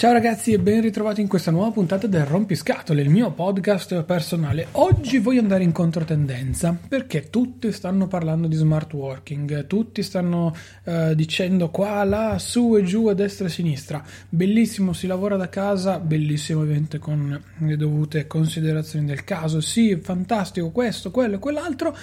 Ciao 0.00 0.14
ragazzi 0.14 0.52
e 0.54 0.58
ben 0.58 0.80
ritrovati 0.80 1.20
in 1.20 1.28
questa 1.28 1.50
nuova 1.50 1.72
puntata 1.72 2.06
del 2.06 2.24
Rompiscatole, 2.24 3.02
il 3.02 3.10
mio 3.10 3.32
podcast 3.32 4.02
personale. 4.04 4.68
Oggi 4.72 5.18
voglio 5.18 5.42
andare 5.42 5.62
in 5.62 5.72
controtendenza 5.72 6.74
perché 6.88 7.28
tutti 7.28 7.70
stanno 7.70 8.06
parlando 8.08 8.46
di 8.46 8.56
smart 8.56 8.90
working, 8.94 9.66
tutti 9.66 10.02
stanno 10.02 10.56
eh, 10.84 11.14
dicendo 11.14 11.68
qua, 11.68 12.02
là, 12.04 12.38
su 12.38 12.78
e 12.78 12.82
giù, 12.82 13.08
a 13.08 13.12
destra 13.12 13.44
e 13.44 13.48
a 13.48 13.52
sinistra. 13.52 14.02
Bellissimo, 14.26 14.94
si 14.94 15.06
lavora 15.06 15.36
da 15.36 15.50
casa, 15.50 15.98
bellissimo 15.98 16.62
ovviamente 16.62 16.98
con 16.98 17.38
le 17.58 17.76
dovute 17.76 18.26
considerazioni 18.26 19.04
del 19.04 19.22
caso. 19.24 19.60
Sì, 19.60 19.96
fantastico 19.96 20.70
questo, 20.70 21.10
quello 21.10 21.34
e 21.34 21.38
quell'altro, 21.38 21.94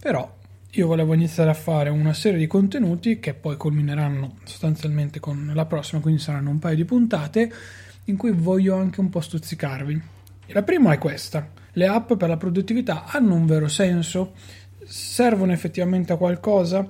però 0.00 0.38
io 0.74 0.86
volevo 0.86 1.14
iniziare 1.14 1.50
a 1.50 1.54
fare 1.54 1.90
una 1.90 2.12
serie 2.12 2.38
di 2.38 2.46
contenuti 2.46 3.18
che 3.18 3.34
poi 3.34 3.56
culmineranno 3.56 4.36
sostanzialmente 4.44 5.18
con 5.18 5.50
la 5.52 5.66
prossima, 5.66 6.00
quindi 6.00 6.20
saranno 6.20 6.50
un 6.50 6.60
paio 6.60 6.76
di 6.76 6.84
puntate 6.84 7.52
in 8.04 8.16
cui 8.16 8.30
voglio 8.30 8.76
anche 8.76 9.00
un 9.00 9.08
po' 9.08 9.20
stuzzicarvi. 9.20 10.02
E 10.46 10.52
la 10.52 10.62
prima 10.62 10.92
è 10.92 10.98
questa. 10.98 11.50
Le 11.72 11.86
app 11.86 12.12
per 12.14 12.28
la 12.28 12.36
produttività 12.36 13.04
hanno 13.06 13.34
un 13.34 13.46
vero 13.46 13.66
senso? 13.66 14.34
Servono 14.84 15.50
effettivamente 15.50 16.12
a 16.12 16.16
qualcosa? 16.16 16.88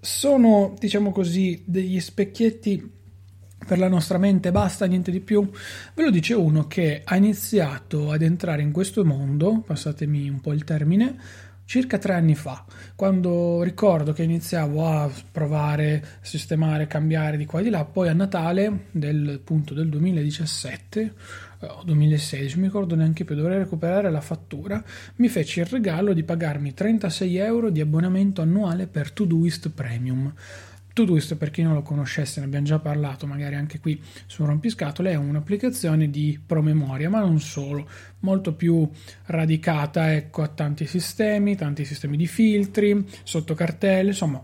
Sono, 0.00 0.74
diciamo 0.78 1.12
così, 1.12 1.62
degli 1.66 2.00
specchietti 2.00 3.00
per 3.66 3.78
la 3.78 3.88
nostra 3.88 4.16
mente, 4.16 4.50
basta, 4.50 4.86
niente 4.86 5.10
di 5.10 5.20
più. 5.20 5.48
Ve 5.94 6.02
lo 6.02 6.10
dice 6.10 6.32
uno 6.32 6.66
che 6.66 7.02
ha 7.04 7.16
iniziato 7.16 8.10
ad 8.10 8.22
entrare 8.22 8.62
in 8.62 8.72
questo 8.72 9.04
mondo, 9.04 9.62
passatemi 9.66 10.30
un 10.30 10.40
po' 10.40 10.52
il 10.52 10.64
termine, 10.64 11.16
circa 11.72 11.96
tre 11.96 12.12
anni 12.12 12.34
fa, 12.34 12.66
quando 12.94 13.62
ricordo 13.62 14.12
che 14.12 14.24
iniziavo 14.24 14.86
a 14.86 15.10
provare, 15.30 16.04
sistemare, 16.20 16.86
cambiare 16.86 17.38
di 17.38 17.46
qua 17.46 17.60
e 17.60 17.62
di 17.62 17.70
là, 17.70 17.82
poi 17.86 18.08
a 18.08 18.12
Natale 18.12 18.88
del, 18.90 19.36
appunto, 19.36 19.72
del 19.72 19.88
2017 19.88 21.14
o 21.60 21.82
2016, 21.82 22.58
mi 22.58 22.66
ricordo 22.66 22.94
neanche 22.94 23.24
più, 23.24 23.34
dovrei 23.34 23.56
recuperare 23.56 24.10
la 24.10 24.20
fattura, 24.20 24.84
mi 25.16 25.28
feci 25.30 25.60
il 25.60 25.64
regalo 25.64 26.12
di 26.12 26.24
pagarmi 26.24 26.74
36 26.74 27.36
euro 27.36 27.70
di 27.70 27.80
abbonamento 27.80 28.42
annuale 28.42 28.86
per 28.86 29.10
Todoist 29.10 29.70
Premium. 29.70 30.30
Todoist, 30.92 31.36
per 31.36 31.50
chi 31.50 31.62
non 31.62 31.74
lo 31.74 31.82
conoscesse, 31.82 32.40
ne 32.40 32.46
abbiamo 32.46 32.66
già 32.66 32.78
parlato 32.78 33.26
magari 33.26 33.54
anche 33.54 33.80
qui 33.80 34.00
su 34.26 34.44
Rompiscatole, 34.44 35.12
è 35.12 35.16
un'applicazione 35.16 36.10
di 36.10 36.40
promemoria, 36.44 37.08
ma 37.08 37.20
non 37.20 37.40
solo, 37.40 37.88
molto 38.20 38.54
più 38.54 38.88
radicata 39.26 40.12
ecco, 40.12 40.42
a 40.42 40.48
tanti 40.48 40.86
sistemi, 40.86 41.56
tanti 41.56 41.84
sistemi 41.84 42.16
di 42.16 42.26
filtri, 42.26 43.06
sottocartelle, 43.22 44.10
insomma 44.10 44.42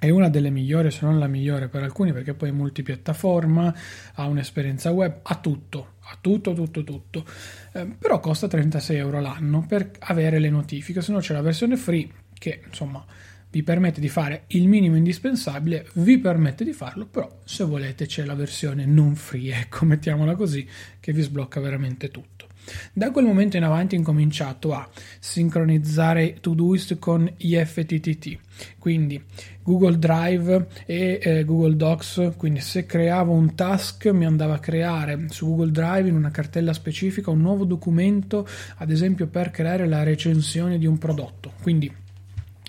è 0.00 0.08
una 0.08 0.30
delle 0.30 0.48
migliori, 0.48 0.90
se 0.90 1.04
non 1.04 1.18
la 1.18 1.26
migliore 1.26 1.68
per 1.68 1.82
alcuni, 1.82 2.14
perché 2.14 2.32
poi 2.32 2.48
è 2.48 2.52
multipiattaforma, 2.52 3.74
ha 4.14 4.26
un'esperienza 4.26 4.90
web, 4.92 5.18
ha 5.22 5.36
tutto, 5.36 5.96
ha 6.04 6.16
tutto, 6.18 6.54
tutto, 6.54 6.82
tutto. 6.82 7.26
Eh, 7.74 7.84
però 7.98 8.18
costa 8.18 8.48
36 8.48 8.96
euro 8.96 9.20
l'anno 9.20 9.66
per 9.68 9.90
avere 9.98 10.38
le 10.38 10.48
notifiche, 10.48 11.02
se 11.02 11.12
no 11.12 11.18
c'è 11.18 11.34
la 11.34 11.42
versione 11.42 11.76
free 11.76 12.08
che 12.32 12.62
insomma 12.66 13.04
vi 13.50 13.62
permette 13.62 14.00
di 14.00 14.08
fare 14.08 14.44
il 14.48 14.68
minimo 14.68 14.96
indispensabile, 14.96 15.86
vi 15.94 16.18
permette 16.18 16.64
di 16.64 16.72
farlo, 16.72 17.06
però 17.06 17.40
se 17.44 17.64
volete 17.64 18.06
c'è 18.06 18.24
la 18.24 18.34
versione 18.34 18.86
non 18.86 19.14
free, 19.16 19.52
ecco, 19.58 19.84
mettiamola 19.84 20.34
così, 20.34 20.66
che 20.98 21.12
vi 21.12 21.22
sblocca 21.22 21.60
veramente 21.60 22.10
tutto. 22.10 22.48
Da 22.92 23.10
quel 23.10 23.24
momento 23.24 23.56
in 23.56 23.64
avanti 23.64 23.94
ho 23.94 23.98
incominciato 23.98 24.72
a 24.74 24.88
sincronizzare 25.18 26.36
Todoist 26.40 26.98
con 26.98 27.28
IFTTT, 27.36 28.38
quindi 28.78 29.20
Google 29.62 29.98
Drive 29.98 30.68
e 30.86 31.18
eh, 31.20 31.44
Google 31.44 31.76
Docs, 31.76 32.32
quindi 32.36 32.60
se 32.60 32.86
creavo 32.86 33.32
un 33.32 33.54
task 33.54 34.06
mi 34.06 34.26
andava 34.26 34.54
a 34.54 34.58
creare 34.58 35.26
su 35.30 35.46
Google 35.46 35.70
Drive 35.70 36.08
in 36.08 36.14
una 36.14 36.30
cartella 36.30 36.72
specifica 36.72 37.30
un 37.30 37.40
nuovo 37.40 37.64
documento, 37.64 38.46
ad 38.76 38.90
esempio 38.90 39.26
per 39.26 39.50
creare 39.50 39.86
la 39.86 40.02
recensione 40.02 40.78
di 40.78 40.86
un 40.86 40.98
prodotto. 40.98 41.52
Quindi 41.62 41.92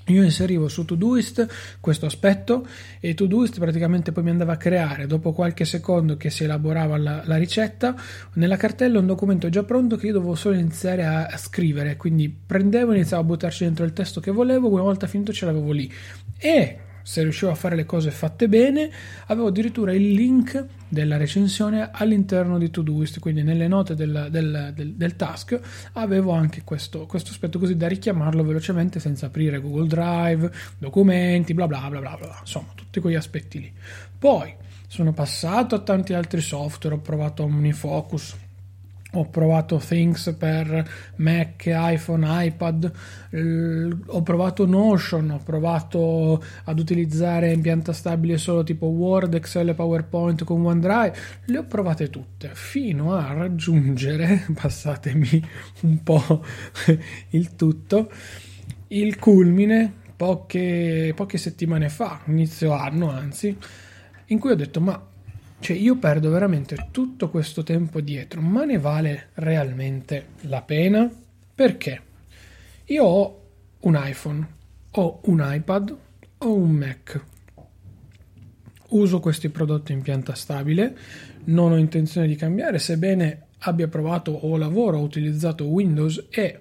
io 0.07 0.23
inserivo 0.23 0.67
su 0.67 0.85
Todoist 0.85 1.47
questo 1.79 2.05
aspetto 2.05 2.65
e 2.99 3.13
Todoist 3.13 3.59
praticamente 3.59 4.11
poi 4.11 4.23
mi 4.23 4.29
andava 4.31 4.53
a 4.53 4.57
creare 4.57 5.07
dopo 5.07 5.31
qualche 5.31 5.65
secondo 5.65 6.17
che 6.17 6.29
si 6.29 6.43
elaborava 6.43 6.97
la, 6.97 7.21
la 7.25 7.37
ricetta 7.37 7.95
nella 8.33 8.57
cartella 8.57 8.99
un 8.99 9.05
documento 9.05 9.49
già 9.49 9.63
pronto 9.63 9.95
che 9.95 10.07
io 10.07 10.13
dovevo 10.13 10.35
solo 10.35 10.55
iniziare 10.55 11.05
a, 11.05 11.25
a 11.25 11.37
scrivere. 11.37 11.97
Quindi 11.97 12.29
prendevo 12.29 12.91
e 12.91 12.95
iniziavo 12.95 13.21
a 13.21 13.25
buttarci 13.25 13.63
dentro 13.63 13.85
il 13.85 13.93
testo 13.93 14.19
che 14.19 14.31
volevo 14.31 14.69
una 14.69 14.81
volta 14.81 15.07
finito 15.07 15.31
ce 15.31 15.45
l'avevo 15.45 15.71
lì. 15.71 15.91
E 16.37 16.79
se 17.03 17.21
riuscivo 17.23 17.51
a 17.51 17.55
fare 17.55 17.75
le 17.75 17.85
cose 17.85 18.11
fatte 18.11 18.47
bene, 18.47 18.89
avevo 19.27 19.47
addirittura 19.47 19.93
il 19.93 20.11
link 20.11 20.65
della 20.87 21.17
recensione 21.17 21.89
all'interno 21.91 22.57
di 22.57 22.69
Todoist, 22.69 23.19
quindi 23.19 23.43
nelle 23.43 23.67
note 23.67 23.95
del, 23.95 24.27
del, 24.29 24.73
del, 24.75 24.93
del 24.93 25.15
task 25.15 25.59
avevo 25.93 26.31
anche 26.31 26.63
questo, 26.63 27.05
questo, 27.05 27.31
aspetto 27.31 27.59
così 27.59 27.77
da 27.77 27.87
richiamarlo 27.87 28.43
velocemente 28.43 28.99
senza 28.99 29.27
aprire 29.27 29.59
Google 29.59 29.87
Drive, 29.87 30.51
documenti, 30.77 31.53
bla 31.53 31.67
bla 31.67 31.87
bla 31.89 31.99
bla 31.99 32.17
bla, 32.19 32.37
insomma 32.41 32.71
tutti 32.75 32.99
quegli 32.99 33.15
aspetti 33.15 33.59
lì. 33.59 33.71
Poi 34.17 34.53
sono 34.87 35.13
passato 35.13 35.75
a 35.75 35.79
tanti 35.79 36.13
altri 36.13 36.41
software, 36.41 36.95
ho 36.95 36.99
provato 36.99 37.43
OmniFocus, 37.43 38.35
ho 39.13 39.25
provato 39.29 39.77
Things 39.77 40.35
per 40.37 40.89
Mac, 41.17 41.63
iPhone, 41.65 42.45
iPad, 42.45 42.91
ho 44.07 44.21
provato 44.21 44.65
Notion, 44.65 45.31
ho 45.31 45.41
provato 45.43 46.41
ad 46.63 46.79
utilizzare 46.79 47.51
in 47.51 47.61
pianta 47.61 47.91
stabile 47.91 48.37
solo 48.37 48.63
tipo 48.63 48.85
Word, 48.85 49.33
Excel 49.33 49.75
PowerPoint 49.75 50.43
con 50.43 50.65
OneDrive, 50.65 51.13
le 51.45 51.57
ho 51.57 51.65
provate 51.65 52.09
tutte 52.09 52.51
fino 52.53 53.13
a 53.13 53.33
raggiungere, 53.33 54.45
passatemi 54.55 55.43
un 55.81 56.03
po' 56.03 56.45
il 57.31 57.55
tutto, 57.55 58.09
il 58.87 59.19
culmine 59.19 59.93
poche, 60.15 61.11
poche 61.15 61.37
settimane 61.37 61.89
fa, 61.89 62.21
inizio 62.27 62.71
anno 62.71 63.09
anzi, 63.09 63.57
in 64.27 64.39
cui 64.39 64.51
ho 64.51 64.55
detto 64.55 64.79
ma 64.79 65.10
cioè 65.61 65.77
io 65.77 65.95
perdo 65.97 66.31
veramente 66.31 66.87
tutto 66.91 67.29
questo 67.29 67.61
tempo 67.61 68.01
dietro, 68.01 68.41
ma 68.41 68.65
ne 68.65 68.79
vale 68.79 69.29
realmente 69.35 70.29
la 70.41 70.61
pena? 70.63 71.09
Perché? 71.53 72.01
Io 72.85 73.03
ho 73.03 73.41
un 73.81 74.01
iPhone, 74.03 74.47
ho 74.89 75.21
un 75.25 75.41
iPad, 75.45 75.95
ho 76.39 76.53
un 76.53 76.71
Mac. 76.71 77.23
Uso 78.89 79.19
questi 79.19 79.49
prodotti 79.49 79.93
in 79.93 80.01
pianta 80.01 80.33
stabile, 80.33 80.97
non 81.45 81.71
ho 81.71 81.77
intenzione 81.77 82.27
di 82.27 82.35
cambiare, 82.35 82.79
sebbene 82.79 83.45
abbia 83.59 83.87
provato 83.87 84.31
o 84.31 84.57
lavoro, 84.57 84.97
ho 84.97 85.03
utilizzato 85.03 85.65
Windows 85.65 86.25
e 86.31 86.59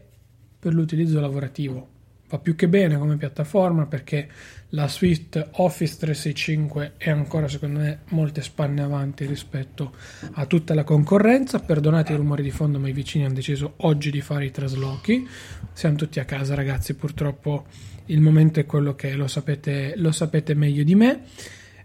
per 0.59 0.75
l'utilizzo 0.75 1.19
lavorativo 1.21 1.99
va 2.31 2.39
più 2.39 2.55
che 2.55 2.69
bene 2.69 2.97
come 2.97 3.17
piattaforma 3.17 3.87
perché 3.87 4.29
la 4.71 4.87
suite 4.87 5.49
Office 5.55 5.97
365 5.99 6.93
è 6.97 7.11
ancora 7.11 7.49
secondo 7.49 7.81
me 7.81 8.03
molte 8.11 8.41
spanne 8.41 8.83
avanti 8.83 9.27
rispetto 9.27 9.93
a 10.35 10.47
tutta 10.47 10.75
la 10.75 10.85
concorrenza. 10.85 11.59
Perdonate 11.59 12.13
i 12.13 12.17
rumori 12.17 12.45
di 12.45 12.53
fondo, 12.53 12.79
ma 12.79 12.89
i 12.89 12.93
vicini 12.93 13.25
hanno 13.25 13.35
deciso 13.35 13.75
oggi 13.79 14.13
di 14.13 14.21
fare 14.21 14.45
i 14.45 14.53
traslochi. 14.53 15.27
Siamo 15.73 15.97
tutti 15.97 16.21
a 16.21 16.25
casa, 16.25 16.55
ragazzi. 16.55 16.95
Purtroppo 16.95 17.67
il 18.07 18.21
momento 18.21 18.61
è 18.61 18.67
quello 18.67 18.95
che 18.95 19.11
è, 19.11 19.15
lo 19.15 19.27
sapete, 19.27 19.95
lo 19.97 20.13
sapete 20.13 20.55
meglio 20.55 20.85
di 20.85 20.95
me. 20.95 21.23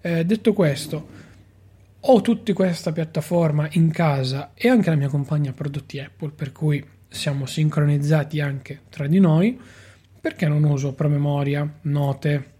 Eh, 0.01 0.23
detto 0.23 0.53
questo, 0.53 1.07
ho 1.99 2.21
tutta 2.21 2.53
questa 2.53 2.91
piattaforma 2.91 3.67
in 3.71 3.89
casa 3.89 4.51
e 4.53 4.69
anche 4.69 4.91
la 4.91 4.95
mia 4.95 5.09
compagna 5.09 5.53
prodotti 5.53 5.99
Apple, 5.99 6.33
per 6.35 6.51
cui 6.51 6.85
siamo 7.07 7.47
sincronizzati 7.47 8.41
anche 8.41 8.81
tra 8.91 9.07
di 9.07 9.19
noi. 9.19 9.59
Perché 10.25 10.47
non 10.47 10.63
uso 10.63 10.93
promemoria, 10.93 11.71
note, 11.81 12.53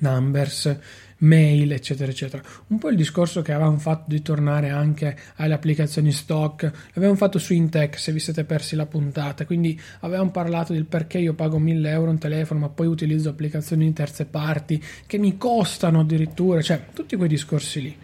numbers, 0.00 0.78
mail, 1.20 1.72
eccetera, 1.72 2.12
eccetera. 2.12 2.42
Un 2.66 2.76
po' 2.76 2.90
il 2.90 2.98
discorso 2.98 3.40
che 3.40 3.54
avevamo 3.54 3.78
fatto 3.78 4.04
di 4.08 4.20
tornare 4.20 4.68
anche 4.68 5.16
alle 5.36 5.54
applicazioni 5.54 6.12
stock, 6.12 6.70
l'avevamo 6.92 7.16
fatto 7.16 7.38
su 7.38 7.54
Intech 7.54 7.98
se 7.98 8.12
vi 8.12 8.18
siete 8.18 8.44
persi 8.44 8.76
la 8.76 8.84
puntata, 8.84 9.46
quindi 9.46 9.80
avevamo 10.00 10.30
parlato 10.30 10.74
del 10.74 10.84
perché 10.84 11.16
io 11.16 11.32
pago 11.32 11.58
1000 11.58 11.88
euro 11.88 12.10
un 12.10 12.18
telefono 12.18 12.60
ma 12.60 12.68
poi 12.68 12.88
utilizzo 12.88 13.30
applicazioni 13.30 13.86
di 13.86 13.94
terze 13.94 14.26
parti 14.26 14.84
che 15.06 15.16
mi 15.16 15.38
costano 15.38 16.00
addirittura, 16.00 16.60
cioè 16.60 16.88
tutti 16.92 17.16
quei 17.16 17.30
discorsi 17.30 17.80
lì. 17.80 17.96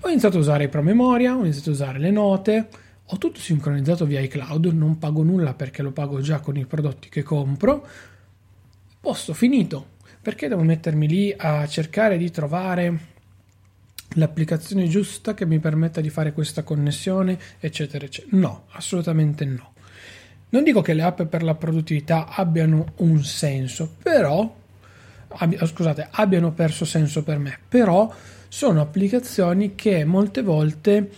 Ho 0.00 0.08
iniziato 0.08 0.38
a 0.38 0.40
usare 0.40 0.64
i 0.64 0.68
promemoria, 0.68 1.36
ho 1.36 1.42
iniziato 1.42 1.70
a 1.70 1.74
usare 1.74 2.00
le 2.00 2.10
note, 2.10 2.68
ho 3.04 3.18
tutto 3.18 3.38
sincronizzato 3.38 4.04
via 4.04 4.18
iCloud, 4.18 4.66
non 4.66 4.98
pago 4.98 5.22
nulla 5.22 5.54
perché 5.54 5.82
lo 5.82 5.92
pago 5.92 6.20
già 6.20 6.40
con 6.40 6.56
i 6.56 6.66
prodotti 6.66 7.08
che 7.08 7.22
compro. 7.22 7.86
Posto 9.02 9.34
finito, 9.34 9.94
perché 10.22 10.46
devo 10.46 10.62
mettermi 10.62 11.08
lì 11.08 11.34
a 11.36 11.66
cercare 11.66 12.16
di 12.16 12.30
trovare 12.30 12.98
l'applicazione 14.10 14.86
giusta 14.86 15.34
che 15.34 15.44
mi 15.44 15.58
permetta 15.58 16.00
di 16.00 16.08
fare 16.08 16.32
questa 16.32 16.62
connessione, 16.62 17.36
eccetera, 17.58 18.04
eccetera? 18.04 18.36
No, 18.38 18.66
assolutamente 18.70 19.44
no. 19.44 19.72
Non 20.50 20.62
dico 20.62 20.82
che 20.82 20.94
le 20.94 21.02
app 21.02 21.22
per 21.22 21.42
la 21.42 21.56
produttività 21.56 22.28
abbiano 22.28 22.92
un 22.98 23.24
senso, 23.24 23.92
però 24.00 24.54
abbi- 25.30 25.58
scusate, 25.60 26.06
abbiano 26.08 26.52
perso 26.52 26.84
senso 26.84 27.24
per 27.24 27.38
me, 27.38 27.58
però 27.66 28.08
sono 28.46 28.80
applicazioni 28.80 29.74
che 29.74 30.04
molte 30.04 30.42
volte 30.42 31.10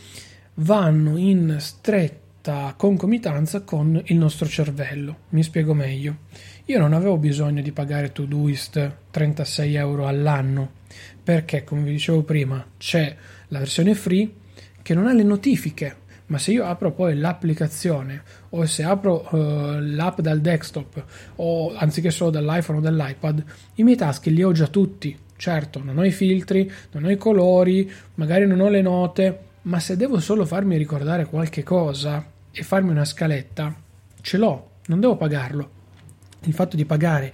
vanno 0.55 1.19
in 1.19 1.57
stretta 1.59 2.73
concomitanza 2.79 3.61
con 3.61 4.01
il 4.07 4.17
nostro 4.17 4.49
cervello. 4.49 5.17
Mi 5.31 5.43
spiego 5.43 5.75
meglio. 5.75 6.17
Io 6.69 6.78
non 6.78 6.94
avevo 6.94 7.19
bisogno 7.19 7.61
di 7.61 7.72
pagare 7.72 8.11
Todoist 8.11 8.96
36 9.11 9.75
euro 9.75 10.06
all'anno 10.06 10.70
perché, 11.22 11.62
come 11.62 11.82
vi 11.82 11.90
dicevo 11.90 12.22
prima, 12.22 12.64
c'è 12.78 13.14
la 13.49 13.58
versione 13.58 13.94
free 13.94 14.31
che 14.81 14.94
non 14.94 15.06
ha 15.06 15.12
le 15.12 15.25
notifiche. 15.25 15.96
Ma 16.28 16.38
se 16.38 16.52
io 16.52 16.64
apro 16.64 16.93
poi 16.93 17.19
l'applicazione 17.19 18.22
o 18.49 18.64
se 18.64 18.82
apro 18.82 19.28
uh, 19.31 19.78
l'app 19.78 20.20
dal 20.20 20.40
desktop 20.40 21.05
o 21.37 21.75
anziché 21.76 22.11
solo 22.11 22.31
dall'iPhone 22.31 22.78
o 22.78 22.81
dall'iPad, 22.81 23.44
i 23.75 23.82
miei 23.82 23.99
taschi 23.99 24.32
li 24.32 24.43
ho 24.43 24.52
già 24.52 24.69
tutti. 24.69 25.14
Certo, 25.37 25.82
non 25.84 25.99
ho 25.99 26.05
i 26.05 26.12
filtri, 26.12 26.72
non 26.93 27.05
ho 27.05 27.11
i 27.11 27.19
colori, 27.19 27.93
magari 28.14 28.46
non 28.46 28.61
ho 28.61 28.70
le 28.70 28.81
note, 28.81 29.38
ma 29.62 29.81
se 29.81 29.99
devo 29.99 30.19
solo 30.19 30.46
farmi 30.46 30.78
ricordare 30.78 31.26
qualche 31.26 31.62
cosa 31.62 32.25
e 32.50 32.62
farmi 32.62 32.88
una 32.88 33.05
scaletta, 33.05 33.76
ce 34.22 34.38
l'ho, 34.38 34.70
non 34.87 35.00
devo 35.00 35.16
pagarlo 35.16 35.74
il 36.49 36.55
fatto 36.55 36.76
di 36.76 36.85
pagare 36.85 37.32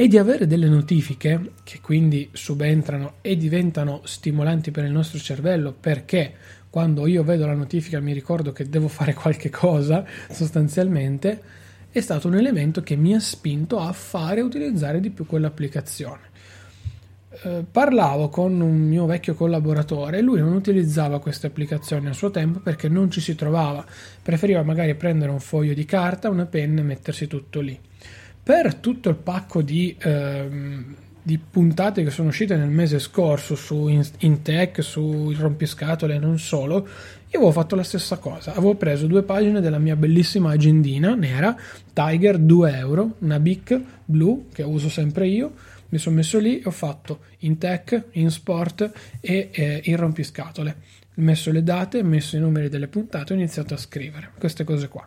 e 0.00 0.08
di 0.08 0.16
avere 0.16 0.46
delle 0.46 0.68
notifiche 0.68 1.52
che 1.62 1.80
quindi 1.82 2.30
subentrano 2.32 3.16
e 3.20 3.36
diventano 3.36 4.00
stimolanti 4.04 4.70
per 4.70 4.84
il 4.84 4.92
nostro 4.92 5.18
cervello 5.18 5.74
perché 5.78 6.32
quando 6.70 7.06
io 7.06 7.22
vedo 7.22 7.44
la 7.44 7.52
notifica 7.52 8.00
mi 8.00 8.14
ricordo 8.14 8.50
che 8.52 8.68
devo 8.68 8.88
fare 8.88 9.12
qualche 9.12 9.50
cosa 9.50 10.04
sostanzialmente 10.30 11.42
è 11.90 12.00
stato 12.00 12.28
un 12.28 12.36
elemento 12.36 12.82
che 12.82 12.96
mi 12.96 13.14
ha 13.14 13.20
spinto 13.20 13.78
a 13.78 13.92
fare 13.92 14.40
utilizzare 14.40 15.00
di 15.00 15.10
più 15.10 15.26
quell'applicazione. 15.26 16.28
Eh, 17.42 17.64
parlavo 17.70 18.28
con 18.28 18.60
un 18.60 18.76
mio 18.76 19.06
vecchio 19.06 19.34
collaboratore 19.34 20.18
e 20.18 20.20
lui 20.22 20.40
non 20.40 20.54
utilizzava 20.54 21.20
queste 21.20 21.48
applicazioni 21.48 22.06
a 22.06 22.12
suo 22.12 22.30
tempo 22.30 22.60
perché 22.60 22.88
non 22.88 23.10
ci 23.10 23.20
si 23.20 23.34
trovava, 23.34 23.84
preferiva 24.22 24.62
magari 24.62 24.94
prendere 24.94 25.30
un 25.30 25.40
foglio 25.40 25.74
di 25.74 25.84
carta, 25.84 26.30
una 26.30 26.46
penna 26.46 26.80
e 26.80 26.84
mettersi 26.84 27.26
tutto 27.26 27.60
lì 27.60 27.78
per 28.42 28.74
tutto 28.76 29.08
il 29.08 29.16
pacco 29.16 29.62
di, 29.62 29.94
ehm, 29.98 30.94
di 31.22 31.38
puntate 31.38 32.02
che 32.02 32.10
sono 32.10 32.28
uscite 32.28 32.56
nel 32.56 32.68
mese 32.68 32.98
scorso 32.98 33.54
su 33.54 33.88
Intech, 34.18 34.82
su 34.82 35.32
Rompiscatole 35.36 36.14
e 36.14 36.18
non 36.18 36.38
solo, 36.38 36.86
io 37.32 37.38
avevo 37.38 37.52
fatto 37.52 37.76
la 37.76 37.84
stessa 37.84 38.16
cosa. 38.16 38.52
Avevo 38.52 38.74
preso 38.74 39.06
due 39.06 39.22
pagine 39.22 39.60
della 39.60 39.78
mia 39.78 39.94
bellissima 39.94 40.50
agendina 40.50 41.14
nera, 41.14 41.56
Tiger 41.92 42.38
2 42.38 42.76
euro, 42.76 43.16
una 43.18 43.38
Bic 43.38 43.80
blu 44.04 44.48
che 44.52 44.62
uso 44.62 44.88
sempre 44.88 45.28
io. 45.28 45.52
Mi 45.90 45.98
sono 45.98 46.16
messo 46.16 46.38
lì 46.38 46.60
e 46.60 46.62
ho 46.64 46.70
fatto 46.72 47.20
in 47.40 47.58
tech, 47.58 48.06
in 48.12 48.30
sport 48.30 48.90
e 49.20 49.50
eh, 49.52 49.80
in 49.84 49.96
rompiscatole. 49.96 50.76
Messo 51.14 51.52
le 51.52 51.62
date, 51.62 51.98
ho 51.98 52.04
messo 52.04 52.36
i 52.36 52.40
numeri 52.40 52.68
delle 52.68 52.88
puntate 52.88 53.32
e 53.32 53.36
ho 53.36 53.38
iniziato 53.38 53.74
a 53.74 53.76
scrivere 53.76 54.30
queste 54.38 54.64
cose 54.64 54.88
qua 54.88 55.06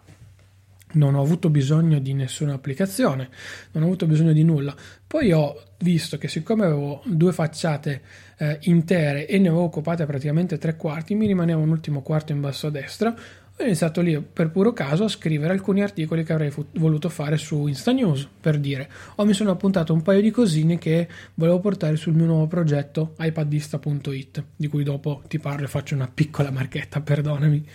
non 0.93 1.15
ho 1.15 1.21
avuto 1.21 1.49
bisogno 1.49 1.99
di 1.99 2.13
nessuna 2.13 2.53
applicazione, 2.53 3.29
non 3.71 3.83
ho 3.83 3.85
avuto 3.87 4.05
bisogno 4.05 4.33
di 4.33 4.43
nulla. 4.43 4.75
Poi 5.05 5.31
ho 5.31 5.61
visto 5.79 6.17
che 6.17 6.27
siccome 6.27 6.65
avevo 6.65 7.01
due 7.05 7.31
facciate 7.31 8.01
eh, 8.37 8.57
intere 8.63 9.27
e 9.27 9.37
ne 9.37 9.49
avevo 9.49 9.63
occupate 9.63 10.05
praticamente 10.05 10.57
tre 10.57 10.75
quarti, 10.75 11.15
mi 11.15 11.27
rimaneva 11.27 11.59
un 11.59 11.69
ultimo 11.69 12.01
quarto 12.01 12.31
in 12.31 12.41
basso 12.41 12.67
a 12.67 12.71
destra. 12.71 13.15
Ho 13.55 13.63
iniziato 13.63 14.01
lì 14.01 14.19
per 14.19 14.49
puro 14.49 14.73
caso 14.73 15.03
a 15.03 15.07
scrivere 15.07 15.53
alcuni 15.53 15.83
articoli 15.83 16.23
che 16.23 16.33
avrei 16.33 16.49
fu- 16.49 16.65
voluto 16.73 17.07
fare 17.09 17.37
su 17.37 17.67
Insta 17.67 17.91
News, 17.91 18.27
per 18.41 18.57
dire. 18.57 18.89
O 19.15 19.25
mi 19.25 19.33
sono 19.33 19.51
appuntato 19.51 19.93
un 19.93 20.01
paio 20.01 20.21
di 20.21 20.31
cosine 20.31 20.79
che 20.79 21.07
volevo 21.35 21.59
portare 21.59 21.95
sul 21.95 22.15
mio 22.15 22.25
nuovo 22.25 22.47
progetto 22.47 23.13
iPadista.it, 23.19 24.43
di 24.55 24.67
cui 24.67 24.83
dopo 24.83 25.21
ti 25.27 25.37
parlo 25.37 25.65
e 25.65 25.69
faccio 25.69 25.93
una 25.93 26.09
piccola 26.11 26.49
marchetta, 26.49 27.01
perdonami 27.01 27.67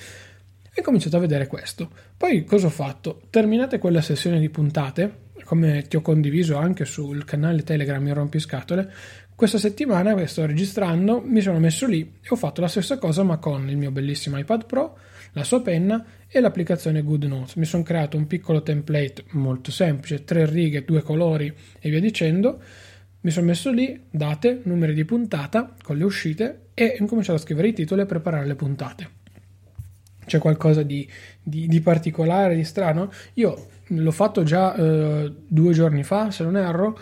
e 0.78 0.80
ho 0.80 0.84
cominciato 0.84 1.16
a 1.16 1.20
vedere 1.20 1.48
questo. 1.48 1.90
Poi 2.16 2.44
cosa 2.44 2.68
ho 2.68 2.70
fatto? 2.70 3.22
Terminate 3.30 3.78
quella 3.78 4.00
sessione 4.00 4.38
di 4.38 4.48
puntate, 4.48 5.30
come 5.42 5.82
ti 5.88 5.96
ho 5.96 6.00
condiviso 6.00 6.56
anche 6.56 6.84
sul 6.84 7.24
canale 7.24 7.64
Telegram 7.64 8.06
in 8.06 8.14
Rompiscatole, 8.14 8.92
questa 9.34 9.58
settimana 9.58 10.14
che 10.14 10.28
sto 10.28 10.46
registrando 10.46 11.20
mi 11.20 11.40
sono 11.40 11.58
messo 11.58 11.86
lì 11.86 12.18
e 12.20 12.28
ho 12.28 12.36
fatto 12.36 12.60
la 12.60 12.68
stessa 12.68 12.96
cosa 12.96 13.24
ma 13.24 13.38
con 13.38 13.68
il 13.68 13.76
mio 13.76 13.90
bellissimo 13.90 14.38
iPad 14.38 14.66
Pro, 14.66 14.96
la 15.32 15.42
sua 15.42 15.62
penna 15.62 16.04
e 16.28 16.38
l'applicazione 16.38 17.02
Good 17.02 17.24
Notes. 17.24 17.56
Mi 17.56 17.64
sono 17.64 17.82
creato 17.82 18.16
un 18.16 18.28
piccolo 18.28 18.62
template 18.62 19.24
molto 19.30 19.72
semplice, 19.72 20.22
tre 20.22 20.46
righe, 20.46 20.84
due 20.84 21.02
colori 21.02 21.52
e 21.80 21.90
via 21.90 22.00
dicendo. 22.00 22.62
Mi 23.22 23.32
sono 23.32 23.46
messo 23.46 23.72
lì, 23.72 24.00
date, 24.08 24.60
numeri 24.62 24.94
di 24.94 25.04
puntata 25.04 25.74
con 25.82 25.96
le 25.96 26.04
uscite 26.04 26.68
e 26.72 26.96
ho 27.00 27.04
cominciato 27.06 27.38
a 27.38 27.42
scrivere 27.42 27.66
i 27.66 27.72
titoli 27.72 28.00
e 28.00 28.04
a 28.04 28.06
preparare 28.06 28.46
le 28.46 28.54
puntate 28.54 29.17
c'è 30.28 30.38
qualcosa 30.38 30.82
di, 30.82 31.08
di, 31.42 31.66
di, 31.66 31.80
particolare, 31.80 32.54
di 32.54 32.62
strano. 32.62 33.10
Io 33.34 33.66
l'ho 33.88 34.10
fatto 34.12 34.44
già 34.44 34.74
eh, 34.74 35.32
due 35.46 35.72
giorni 35.72 36.04
fa, 36.04 36.30
se 36.30 36.44
non 36.44 36.56
erro. 36.56 36.96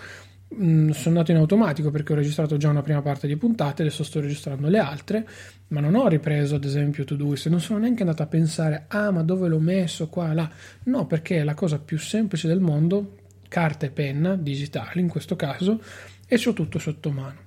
Mm, 0.54 0.90
sono 0.90 1.16
andato 1.16 1.32
in 1.32 1.38
automatico 1.38 1.90
perché 1.90 2.12
ho 2.12 2.16
registrato 2.16 2.56
già 2.56 2.70
una 2.70 2.80
prima 2.80 3.02
parte 3.02 3.26
di 3.26 3.36
puntate, 3.36 3.82
adesso 3.82 4.04
sto 4.04 4.20
registrando 4.20 4.68
le 4.68 4.78
altre, 4.78 5.28
ma 5.68 5.80
non 5.80 5.96
ho 5.96 6.06
ripreso 6.06 6.54
ad 6.54 6.64
esempio 6.64 7.02
Todoist, 7.02 7.48
non 7.48 7.60
sono 7.60 7.80
neanche 7.80 8.02
andato 8.02 8.22
a 8.22 8.26
pensare, 8.26 8.84
ah 8.86 9.10
ma 9.10 9.22
dove 9.22 9.48
l'ho 9.48 9.58
messo, 9.58 10.08
qua, 10.08 10.32
là. 10.32 10.48
No, 10.84 11.06
perché 11.06 11.38
è 11.38 11.44
la 11.44 11.54
cosa 11.54 11.80
più 11.80 11.98
semplice 11.98 12.46
del 12.46 12.60
mondo, 12.60 13.16
carta 13.48 13.86
e 13.86 13.90
penna, 13.90 14.36
digitali 14.36 15.00
in 15.00 15.08
questo 15.08 15.34
caso, 15.34 15.82
e 16.28 16.36
c'ho 16.38 16.52
tutto 16.52 16.78
sotto 16.78 17.10
mano. 17.10 17.44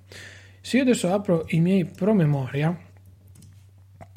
Se 0.59 0.75
io 0.77 0.83
adesso 0.83 1.11
apro 1.13 1.45
i 1.49 1.61
miei 1.61 1.85
promemoria, 1.85 2.77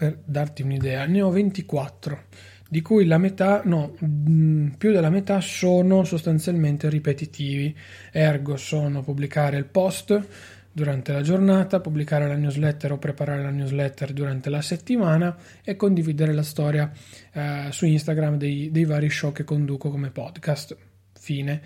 per 0.03 0.19
darti 0.25 0.63
un'idea, 0.63 1.07
ne 1.07 1.23
ho 1.23 1.31
24, 1.31 2.25
di 2.69 2.83
cui 2.83 3.07
la 3.07 3.19
metà, 3.19 3.63
no, 3.65 3.95
mm, 4.05 4.71
più 4.71 4.91
della 4.91 5.11
metà 5.11 5.41
sono 5.41 6.03
sostanzialmente 6.03 6.89
ripetitivi, 6.89 7.73
ergo 8.11 8.57
sono 8.57 9.05
pubblicare 9.05 9.59
il 9.59 9.65
post 9.65 10.21
durante 10.73 11.13
la 11.13 11.21
giornata, 11.21 11.79
pubblicare 11.79 12.27
la 12.27 12.35
newsletter 12.35 12.91
o 12.91 12.99
preparare 12.99 13.45
la 13.45 13.51
newsletter 13.51 14.13
durante 14.13 14.51
la 14.51 14.61
settimana 14.61 15.37
e 15.63 15.77
condividere 15.77 16.33
la 16.33 16.43
storia 16.43 16.91
eh, 17.33 17.69
su 17.71 17.87
Instagram 17.87 18.39
dei, 18.39 18.73
dei 18.73 18.85
vari 18.85 19.09
show 19.09 19.31
che 19.31 19.45
conduco 19.45 19.89
come 19.89 20.11
podcast. 20.11 20.77
Fine. 21.13 21.63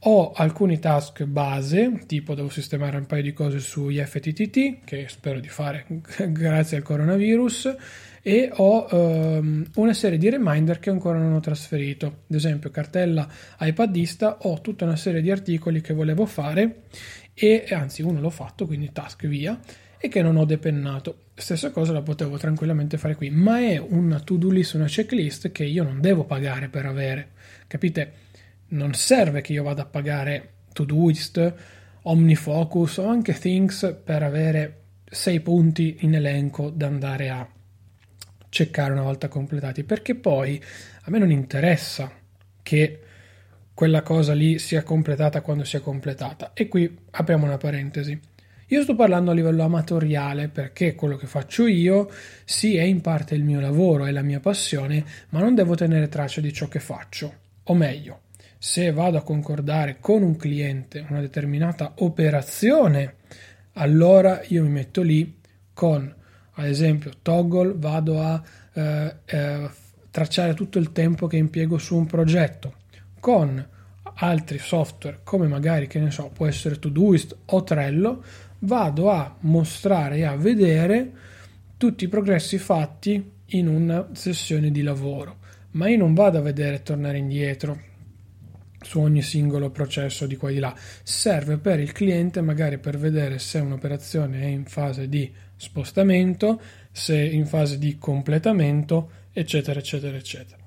Ho 0.00 0.32
alcuni 0.32 0.78
task 0.78 1.24
base, 1.24 2.04
tipo 2.06 2.34
devo 2.34 2.48
sistemare 2.48 2.96
un 2.96 3.06
paio 3.06 3.22
di 3.22 3.32
cose 3.32 3.58
su 3.58 3.88
IFTTT, 3.88 4.84
che 4.84 5.06
spero 5.08 5.40
di 5.40 5.48
fare 5.48 5.86
grazie 6.28 6.76
al 6.76 6.82
coronavirus, 6.82 7.76
e 8.22 8.50
ho 8.52 8.86
um, 8.90 9.64
una 9.76 9.94
serie 9.94 10.18
di 10.18 10.28
reminder 10.28 10.78
che 10.78 10.90
ancora 10.90 11.18
non 11.18 11.32
ho 11.32 11.40
trasferito. 11.40 12.06
Ad 12.28 12.34
esempio, 12.36 12.70
cartella 12.70 13.28
iPadista, 13.60 14.38
ho 14.42 14.60
tutta 14.60 14.84
una 14.84 14.96
serie 14.96 15.22
di 15.22 15.30
articoli 15.30 15.80
che 15.80 15.94
volevo 15.94 16.26
fare 16.26 16.82
e 17.38 17.66
anzi 17.70 18.02
uno 18.02 18.20
l'ho 18.20 18.30
fatto, 18.30 18.66
quindi 18.66 18.90
task 18.92 19.26
via, 19.26 19.60
e 19.98 20.08
che 20.08 20.22
non 20.22 20.36
ho 20.36 20.44
depennato. 20.44 21.24
Stessa 21.34 21.70
cosa 21.70 21.92
la 21.92 22.02
potevo 22.02 22.38
tranquillamente 22.38 22.98
fare 22.98 23.14
qui, 23.14 23.30
ma 23.30 23.60
è 23.60 23.78
una 23.78 24.20
to-do 24.20 24.50
list, 24.50 24.74
una 24.74 24.86
checklist 24.86 25.52
che 25.52 25.64
io 25.64 25.82
non 25.82 26.00
devo 26.00 26.24
pagare 26.24 26.68
per 26.68 26.86
avere. 26.86 27.28
Capite? 27.66 28.12
Non 28.68 28.94
serve 28.94 29.40
che 29.40 29.52
io 29.52 29.62
vada 29.62 29.82
a 29.82 29.86
pagare 29.86 30.54
Todoist, 30.72 31.54
OmniFocus 32.02 32.98
o 32.98 33.06
anche 33.06 33.32
Things 33.34 33.96
per 34.04 34.22
avere 34.22 34.82
sei 35.04 35.40
punti 35.40 35.98
in 36.00 36.14
elenco 36.14 36.70
da 36.70 36.86
andare 36.86 37.30
a 37.30 37.48
checkare 38.48 38.92
una 38.92 39.02
volta 39.02 39.28
completati, 39.28 39.84
perché 39.84 40.14
poi 40.14 40.62
a 41.02 41.10
me 41.10 41.18
non 41.18 41.30
interessa 41.30 42.10
che 42.62 43.00
quella 43.74 44.02
cosa 44.02 44.32
lì 44.32 44.58
sia 44.58 44.82
completata 44.82 45.42
quando 45.42 45.64
sia 45.64 45.80
completata. 45.80 46.52
E 46.54 46.66
qui 46.66 46.98
apriamo 47.10 47.44
una 47.44 47.58
parentesi. 47.58 48.18
Io 48.68 48.82
sto 48.82 48.96
parlando 48.96 49.30
a 49.30 49.34
livello 49.34 49.62
amatoriale 49.62 50.48
perché 50.48 50.94
quello 50.94 51.16
che 51.16 51.26
faccio 51.26 51.66
io 51.66 52.10
sì 52.44 52.76
è 52.76 52.82
in 52.82 53.00
parte 53.00 53.34
il 53.34 53.44
mio 53.44 53.60
lavoro, 53.60 54.06
è 54.06 54.10
la 54.10 54.22
mia 54.22 54.40
passione, 54.40 55.04
ma 55.28 55.40
non 55.40 55.54
devo 55.54 55.74
tenere 55.74 56.08
traccia 56.08 56.40
di 56.40 56.52
ciò 56.52 56.66
che 56.66 56.80
faccio. 56.80 57.44
O 57.64 57.74
meglio, 57.74 58.22
se 58.58 58.90
vado 58.92 59.18
a 59.18 59.22
concordare 59.22 59.98
con 60.00 60.22
un 60.22 60.36
cliente 60.36 61.04
una 61.08 61.20
determinata 61.20 61.92
operazione, 61.96 63.16
allora 63.74 64.40
io 64.48 64.62
mi 64.62 64.70
metto 64.70 65.02
lì 65.02 65.38
con 65.72 66.14
ad 66.58 66.66
esempio 66.66 67.12
Toggle 67.20 67.74
vado 67.76 68.22
a 68.22 68.42
eh, 68.72 69.14
eh, 69.24 69.70
tracciare 70.10 70.54
tutto 70.54 70.78
il 70.78 70.92
tempo 70.92 71.26
che 71.26 71.36
impiego 71.36 71.76
su 71.76 71.96
un 71.96 72.06
progetto. 72.06 72.74
Con 73.20 73.64
altri 74.18 74.58
software 74.58 75.20
come 75.22 75.46
magari 75.46 75.86
che 75.86 75.98
ne 75.98 76.10
so 76.10 76.30
può 76.32 76.46
essere 76.46 76.78
Todoist 76.78 77.36
o 77.46 77.62
Trello 77.62 78.24
vado 78.60 79.10
a 79.10 79.36
mostrare 79.40 80.16
e 80.16 80.24
a 80.24 80.36
vedere 80.36 81.12
tutti 81.76 82.04
i 82.04 82.08
progressi 82.08 82.56
fatti 82.56 83.32
in 83.50 83.68
una 83.68 84.08
sessione 84.12 84.70
di 84.70 84.82
lavoro. 84.82 85.36
Ma 85.72 85.88
io 85.88 85.98
non 85.98 86.14
vado 86.14 86.38
a 86.38 86.42
vedere 86.42 86.82
tornare 86.82 87.18
indietro 87.18 87.78
su 88.86 89.00
ogni 89.00 89.20
singolo 89.20 89.70
processo 89.70 90.26
di 90.26 90.36
qua 90.36 90.50
e 90.50 90.54
di 90.54 90.58
là 90.60 90.72
serve 91.02 91.58
per 91.58 91.80
il 91.80 91.90
cliente 91.90 92.40
magari 92.40 92.78
per 92.78 92.98
vedere 92.98 93.40
se 93.40 93.58
un'operazione 93.58 94.42
è 94.42 94.46
in 94.46 94.64
fase 94.64 95.08
di 95.08 95.30
spostamento, 95.56 96.60
se 96.92 97.20
in 97.20 97.46
fase 97.46 97.78
di 97.78 97.98
completamento, 97.98 99.10
eccetera, 99.32 99.80
eccetera, 99.80 100.16
eccetera. 100.16 100.62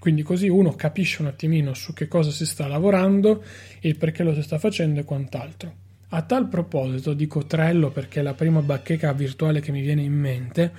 Quindi 0.00 0.22
così 0.22 0.48
uno 0.48 0.74
capisce 0.74 1.22
un 1.22 1.28
attimino 1.28 1.74
su 1.74 1.92
che 1.92 2.08
cosa 2.08 2.30
si 2.30 2.44
sta 2.44 2.66
lavorando, 2.66 3.44
il 3.80 3.96
perché 3.96 4.24
lo 4.24 4.34
si 4.34 4.42
sta 4.42 4.58
facendo 4.58 5.00
e 5.00 5.04
quant'altro. 5.04 5.82
A 6.08 6.22
tal 6.22 6.48
proposito 6.48 7.14
dico 7.14 7.46
Trello 7.46 7.90
perché 7.90 8.18
è 8.18 8.22
la 8.22 8.34
prima 8.34 8.60
bacheca 8.62 9.12
virtuale 9.12 9.60
che 9.60 9.70
mi 9.70 9.80
viene 9.80 10.02
in 10.02 10.12
mente. 10.12 10.72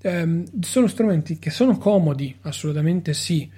Eh, 0.00 0.42
sono 0.60 0.88
strumenti 0.88 1.38
che 1.38 1.50
sono 1.50 1.78
comodi, 1.78 2.36
assolutamente 2.42 3.14
sì, 3.14 3.48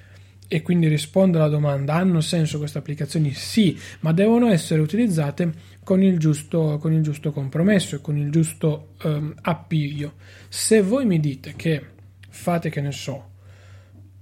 e 0.52 0.62
quindi 0.62 0.88
rispondo 0.88 1.38
alla 1.38 1.46
domanda, 1.46 1.94
hanno 1.94 2.20
senso 2.20 2.58
queste 2.58 2.78
applicazioni? 2.78 3.32
Sì, 3.32 3.78
ma 4.00 4.12
devono 4.12 4.48
essere 4.48 4.80
utilizzate 4.80 5.52
con 5.84 6.02
il 6.02 6.18
giusto, 6.18 6.76
con 6.80 6.92
il 6.92 7.04
giusto 7.04 7.30
compromesso 7.30 7.94
e 7.94 8.00
con 8.00 8.16
il 8.16 8.32
giusto 8.32 8.94
um, 9.04 9.32
appiglio. 9.42 10.14
Se 10.48 10.82
voi 10.82 11.06
mi 11.06 11.20
dite 11.20 11.54
che 11.54 11.80
fate, 12.28 12.68
che 12.68 12.80
ne 12.80 12.90
so, 12.90 13.30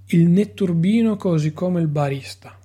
il 0.09 0.27
netturbino 0.27 1.15
così 1.15 1.51
come 1.51 1.81
il 1.81 1.87
barista 1.87 2.55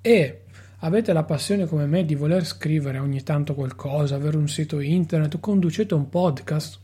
e 0.00 0.44
avete 0.78 1.12
la 1.12 1.24
passione 1.24 1.66
come 1.66 1.84
me 1.84 2.06
di 2.06 2.14
voler 2.14 2.46
scrivere 2.46 2.96
ogni 2.96 3.22
tanto 3.22 3.54
qualcosa, 3.54 4.14
avere 4.14 4.38
un 4.38 4.48
sito 4.48 4.80
internet, 4.80 5.38
conducete 5.38 5.92
un 5.92 6.08
podcast, 6.08 6.78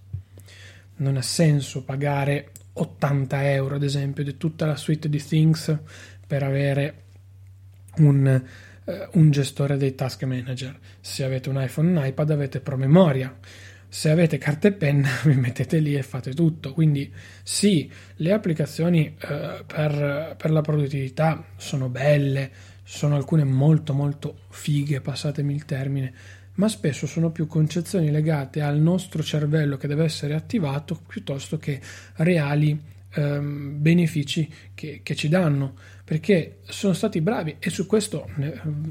non 0.97 1.17
ha 1.17 1.23
senso 1.23 1.85
pagare 1.85 2.51
80 2.81 3.51
euro 3.53 3.75
ad 3.77 3.83
esempio 3.83 4.25
di 4.25 4.37
tutta 4.37 4.67
la 4.67 4.77
suite 4.77 5.09
di 5.09 5.23
Things 5.23 5.77
per 6.27 6.43
avere 6.43 7.03
un 7.97 8.43
eh, 8.91 9.09
un 9.13 9.31
gestore 9.31 9.77
dei 9.77 9.95
task 9.95 10.25
manager. 10.25 10.77
Se 11.01 11.25
avete 11.25 11.49
un 11.49 11.63
iPhone 11.63 11.91
un 11.91 12.05
iPad 12.05 12.31
avete 12.31 12.61
promemoria. 12.61 13.39
Se 13.89 14.09
avete 14.09 14.39
carta 14.39 14.69
e 14.69 14.73
penna 14.73 15.09
vi 15.25 15.35
mettete 15.35 15.79
lì 15.79 15.95
e 15.95 16.03
fate 16.03 16.35
tutto. 16.35 16.73
Quindi 16.73 17.13
sì, 17.43 17.91
le 18.17 18.33
applicazioni 18.33 19.17
eh, 19.19 19.65
per, 19.67 20.35
per 20.37 20.51
la 20.51 20.61
produttività 20.61 21.45
sono 21.57 21.89
belle, 21.89 22.51
sono 22.83 23.17
alcune 23.17 23.45
molto 23.45 23.93
molto 23.93 24.41
fighe, 24.49 25.01
passatemi 25.01 25.55
il 25.55 25.65
termine, 25.65 26.13
ma 26.61 26.69
spesso 26.69 27.07
sono 27.07 27.31
più 27.31 27.47
concezioni 27.47 28.11
legate 28.11 28.61
al 28.61 28.79
nostro 28.79 29.23
cervello 29.23 29.79
che 29.79 29.89
deve 29.89 30.05
essere 30.05 30.35
attivato 30.35 31.01
piuttosto 31.07 31.57
che 31.57 31.81
reali 32.17 32.79
ehm, 33.15 33.81
benefici 33.81 34.47
che, 34.75 35.01
che, 35.03 35.15
ci 35.15 35.31
danno 35.31 35.73
perché 36.05 36.59
sono 36.65 36.93
stati 36.93 37.23
bravi 37.23 37.57
e 37.59 37.71
su 37.71 37.87
questo 37.87 38.29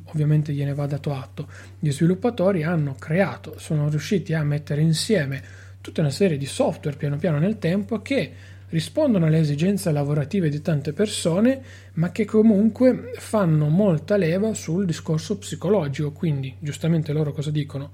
ovviamente 0.06 0.52
gliene 0.52 0.74
va 0.74 0.88
dato 0.88 1.14
atto. 1.14 1.48
Gli 1.78 1.92
sviluppatori 1.92 2.64
hanno 2.64 2.96
creato 2.96 3.60
sono 3.60 3.88
riusciti 3.88 4.34
a 4.34 4.44
mettere 4.44 4.82
insieme 4.82 5.40
tutta 5.80 6.02
una 6.02 6.10
serie 6.10 6.38
di 6.38 6.48
software 6.48 6.98
piano 6.98 7.18
piano 7.18 7.38
nel 7.38 7.60
tempo 7.60 8.02
che 8.02 8.32
rispondono 8.70 9.26
alle 9.26 9.40
esigenze 9.40 9.92
lavorative 9.92 10.50
di 10.50 10.62
tante 10.62 10.94
persone, 10.94 11.62
ma 11.94 12.12
che 12.12 12.26
comunque 12.26 13.12
fanno 13.16 13.68
molta 13.70 14.18
leva 14.18 14.54
sul 14.54 14.86
discorso 14.86 15.38
psicologico. 15.38 16.12
Quindi, 16.12 16.56
giustamente 16.60 17.14
loro 17.14 17.32
cosa 17.32 17.52
dicono? 17.52 17.92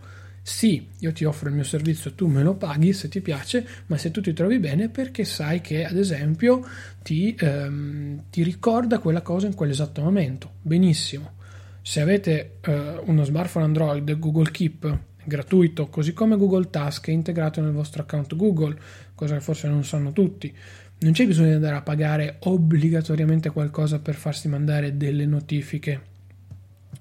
Sì, 0.48 0.88
io 1.00 1.12
ti 1.12 1.26
offro 1.26 1.50
il 1.50 1.56
mio 1.56 1.64
servizio, 1.64 2.14
tu 2.14 2.28
me 2.28 2.44
lo 2.44 2.54
paghi 2.54 2.94
se 2.94 3.10
ti 3.10 3.20
piace, 3.20 3.68
ma 3.88 3.98
se 3.98 4.12
tu 4.12 4.22
ti 4.22 4.32
trovi 4.32 4.60
bene 4.60 4.90
perché 4.90 5.26
sai 5.26 5.60
che 5.60 5.86
ad 5.86 5.98
esempio 5.98 6.64
ti, 7.02 7.36
ehm, 7.36 8.26
ti 8.30 8.44
ricorda 8.44 9.00
quella 9.00 9.22
cosa 9.22 9.48
in 9.48 9.56
quell'esatto 9.56 10.04
momento. 10.04 10.52
Benissimo. 10.62 11.34
Se 11.82 12.00
avete 12.00 12.58
eh, 12.62 13.02
uno 13.06 13.24
smartphone 13.24 13.66
Android, 13.66 14.20
Google 14.20 14.52
Keep 14.52 15.00
gratuito, 15.26 15.88
così 15.88 16.14
come 16.14 16.38
Google 16.38 16.70
Task 16.70 17.08
è 17.08 17.12
integrato 17.12 17.60
nel 17.60 17.72
vostro 17.72 18.04
account 18.04 18.36
Google, 18.36 18.78
cosa 19.16 19.36
che 19.36 19.42
forse 19.42 19.68
non 19.68 19.84
sanno 19.84 20.12
tutti. 20.12 20.54
Non 20.98 21.12
c'è 21.12 21.26
bisogno 21.26 21.50
di 21.50 21.56
andare 21.56 21.76
a 21.76 21.82
pagare 21.82 22.38
obbligatoriamente 22.40 23.50
qualcosa 23.50 24.00
per 24.00 24.16
farsi 24.16 24.48
mandare 24.48 24.96
delle 24.98 25.26
notifiche 25.26 26.14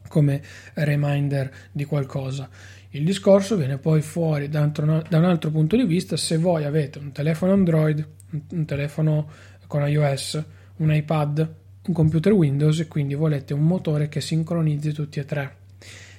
come 0.09 0.43
reminder 0.75 1.53
di 1.71 1.85
qualcosa. 1.85 2.49
Il 2.91 3.05
discorso 3.05 3.57
viene 3.57 3.79
poi 3.79 4.01
fuori 4.03 4.49
da, 4.49 4.61
un 4.63 5.25
altro 5.25 5.51
punto 5.51 5.77
di 5.77 5.85
vista 5.85 6.17
se 6.17 6.39
voi 6.39 6.65
avete 6.65 6.99
un 6.99 7.11
telefono 7.11 7.53
Android, 7.53 8.07
un 8.51 8.65
telefono 8.65 9.29
con 9.67 9.87
iOS, 9.87 10.45
un 10.77 10.95
iPad, 10.95 11.55
un 11.87 11.95
computer 11.95 12.33
Windows 12.33 12.79
e 12.81 12.89
quindi 12.89 13.15
volete 13.15 13.53
un 13.53 13.67
motore 13.67 14.09
che 14.09 14.21
sincronizzi 14.21 14.93
tutti 14.93 15.19
e 15.19 15.25
tre. 15.25 15.57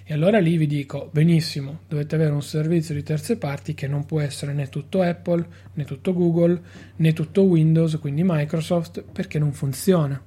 E 0.08 0.14
allora 0.14 0.38
lì 0.38 0.56
vi 0.56 0.68
dico, 0.68 1.10
benissimo, 1.12 1.80
dovete 1.88 2.14
avere 2.14 2.32
un 2.32 2.44
servizio 2.44 2.94
di 2.94 3.02
terze 3.02 3.38
parti 3.38 3.74
che 3.74 3.88
non 3.88 4.06
può 4.06 4.20
essere 4.22 4.54
né 4.54 4.70
tutto 4.70 5.02
Apple, 5.02 5.44
né 5.74 5.84
tutto 5.84 6.14
Google, 6.14 6.62
né 6.98 7.12
tutto 7.12 7.42
Windows, 7.42 7.98
quindi 7.98 8.22
Microsoft, 8.24 9.02
perché 9.02 9.40
non 9.40 9.52
funziona. 9.52 10.24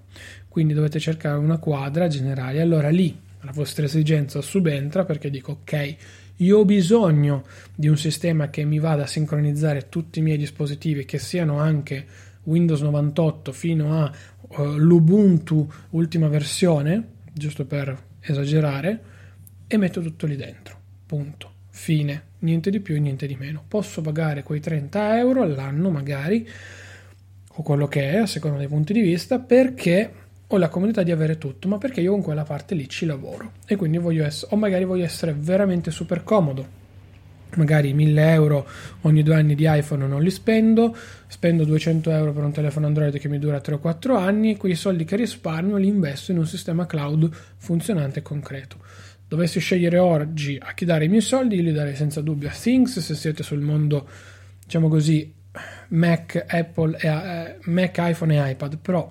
Quindi 0.49 0.75
dovete 0.75 0.99
cercare 0.99 1.39
una 1.39 1.59
quadra 1.59 2.09
generale. 2.09 2.61
Allora 2.61 2.89
lì 2.89 3.17
la 3.43 3.53
vostra 3.53 3.85
esigenza 3.85 4.41
subentra 4.41 5.05
perché 5.05 5.31
dico, 5.31 5.61
ok, 5.61 5.97
io 6.39 6.59
ho 6.59 6.65
bisogno 6.65 7.45
di 7.73 7.87
un 7.87 7.97
sistema 7.97 8.51
che 8.51 8.65
mi 8.65 8.81
vada 8.81 9.05
a 9.05 9.07
sincronizzare 9.07 9.89
tutti 9.89 10.19
i 10.19 10.23
miei 10.23 10.39
dispositivi, 10.39 11.05
che 11.05 11.19
siano 11.19 11.61
anche 11.61 12.05
Windows 12.43 12.81
98 12.81 13.53
fino 13.53 13.97
a 13.97 14.13
uh, 14.41 14.77
l'Ubuntu 14.77 15.71
ultima 15.91 16.27
versione, 16.27 17.11
giusto 17.33 17.65
per 17.65 17.97
esagerare, 18.19 19.17
e 19.69 19.77
metto 19.77 20.01
tutto 20.01 20.27
lì 20.27 20.35
dentro. 20.35 20.77
Punto. 21.07 21.53
Fine. 21.71 22.23
Niente 22.41 22.71
di 22.71 22.81
più 22.81 22.97
e 22.97 22.99
niente 22.99 23.27
di 23.27 23.37
meno. 23.37 23.63
Posso 23.69 24.01
pagare 24.01 24.43
quei 24.43 24.59
30 24.59 25.19
euro 25.19 25.43
all'anno 25.43 25.91
magari, 25.91 26.49
o 27.47 27.63
quello 27.63 27.87
che 27.87 28.11
è, 28.11 28.17
a 28.17 28.27
seconda 28.27 28.59
dei 28.59 28.67
punti 28.67 28.93
di 28.93 29.01
vista, 29.01 29.39
perché 29.39 30.13
ho 30.47 30.57
la 30.57 30.69
comodità 30.69 31.03
di 31.03 31.13
avere 31.13 31.39
tutto, 31.39 31.69
ma 31.69 31.79
perché 31.79 32.01
io 32.01 32.13
con 32.13 32.23
quella 32.23 32.43
parte 32.43 32.75
lì 32.75 32.89
ci 32.89 33.05
lavoro 33.05 33.53
e 33.67 33.77
quindi 33.77 33.99
voglio 33.99 34.25
essere, 34.25 34.55
o 34.55 34.57
magari 34.57 34.85
voglio 34.85 35.05
essere 35.05 35.35
veramente 35.39 35.91
super 35.91 36.25
comodo 36.25 36.87
magari 37.57 37.93
1000 37.95 38.33
euro 38.33 38.67
ogni 39.03 39.23
due 39.23 39.35
anni 39.35 39.55
di 39.55 39.67
iPhone 39.67 40.07
non 40.07 40.23
li 40.23 40.31
spendo, 40.31 40.95
spendo 41.27 41.65
200 41.65 42.11
euro 42.11 42.33
per 42.33 42.45
un 42.45 42.53
telefono 42.53 42.87
Android 42.87 43.19
che 43.19 43.29
mi 43.29 43.39
dura 43.39 43.61
3 43.61 43.75
o 43.75 43.79
4 43.79 44.17
anni 44.17 44.57
quei 44.57 44.75
soldi 44.75 45.05
che 45.05 45.17
risparmio 45.17 45.77
li 45.77 45.87
investo 45.87 46.33
in 46.33 46.39
un 46.39 46.47
sistema 46.47 46.87
cloud 46.87 47.31
funzionante 47.57 48.19
e 48.19 48.23
concreto. 48.23 48.77
Dovessi 49.29 49.61
scegliere 49.61 49.99
oggi 49.99 50.59
a 50.61 50.73
chi 50.73 50.85
dare 50.85 51.05
i 51.05 51.09
miei 51.09 51.21
soldi, 51.21 51.63
li 51.63 51.73
darei 51.73 51.95
senza 51.95 52.23
dubbio 52.23 52.49
a 52.49 52.53
Things 52.53 52.99
se 52.99 53.15
siete 53.15 53.43
sul 53.43 53.61
mondo, 53.61 54.09
diciamo 54.65 54.89
così, 54.89 55.33
Mac, 55.89 56.45
Apple, 56.49 56.99
eh, 56.99 57.59
Mac, 57.65 57.97
iPhone 57.99 58.35
e 58.35 58.51
iPad, 58.51 58.79
però 58.79 59.11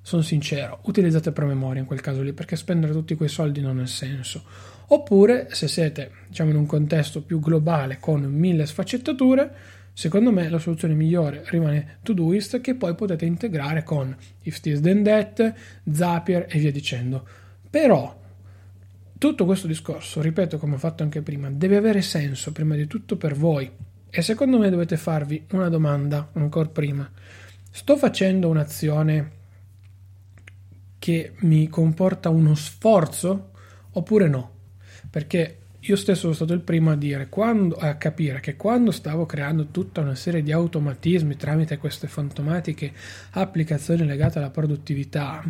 sono 0.00 0.22
sincero, 0.22 0.80
utilizzate 0.84 1.32
promemoria 1.32 1.80
in 1.80 1.86
quel 1.86 2.00
caso 2.00 2.22
lì 2.22 2.32
perché 2.32 2.56
spendere 2.56 2.92
tutti 2.92 3.14
quei 3.14 3.28
soldi 3.28 3.60
non 3.60 3.78
ha 3.78 3.86
senso 3.86 4.42
Oppure, 4.88 5.48
se 5.50 5.66
siete 5.66 6.10
diciamo, 6.28 6.50
in 6.50 6.56
un 6.56 6.66
contesto 6.66 7.22
più 7.22 7.40
globale 7.40 7.98
con 7.98 8.22
mille 8.22 8.66
sfaccettature, 8.66 9.50
secondo 9.94 10.30
me 10.30 10.48
la 10.50 10.58
soluzione 10.58 10.94
migliore 10.94 11.42
rimane 11.46 11.98
Todoist 12.02 12.60
che 12.60 12.74
poi 12.74 12.94
potete 12.94 13.24
integrare 13.24 13.82
con 13.82 14.14
If 14.42 14.60
This 14.60 14.80
Then 14.80 15.02
That, 15.04 15.54
Zapier 15.90 16.46
e 16.48 16.58
via 16.58 16.70
dicendo. 16.70 17.26
Però 17.70 18.22
tutto 19.18 19.44
questo 19.44 19.66
discorso, 19.66 20.20
ripeto 20.20 20.58
come 20.58 20.74
ho 20.74 20.78
fatto 20.78 21.02
anche 21.02 21.22
prima, 21.22 21.50
deve 21.50 21.76
avere 21.76 22.02
senso 22.02 22.52
prima 22.52 22.74
di 22.74 22.86
tutto 22.86 23.16
per 23.16 23.34
voi. 23.34 23.70
E 24.10 24.22
secondo 24.22 24.58
me 24.58 24.70
dovete 24.70 24.96
farvi 24.96 25.44
una 25.52 25.68
domanda 25.68 26.30
ancora 26.34 26.68
prima. 26.68 27.10
Sto 27.70 27.96
facendo 27.96 28.48
un'azione 28.48 29.30
che 30.98 31.32
mi 31.40 31.68
comporta 31.68 32.28
uno 32.28 32.54
sforzo 32.54 33.50
oppure 33.90 34.28
no? 34.28 34.52
perché 35.14 35.58
io 35.78 35.94
stesso 35.94 36.22
sono 36.22 36.32
stato 36.32 36.54
il 36.54 36.60
primo 36.60 36.90
a 36.90 36.96
dire, 36.96 37.28
quando, 37.28 37.76
a 37.76 37.94
capire 37.94 38.40
che 38.40 38.56
quando 38.56 38.90
stavo 38.90 39.26
creando 39.26 39.66
tutta 39.66 40.00
una 40.00 40.16
serie 40.16 40.42
di 40.42 40.50
automatismi 40.50 41.36
tramite 41.36 41.78
queste 41.78 42.08
fantomatiche 42.08 42.92
applicazioni 43.30 44.04
legate 44.04 44.38
alla 44.38 44.50
produttività, 44.50 45.44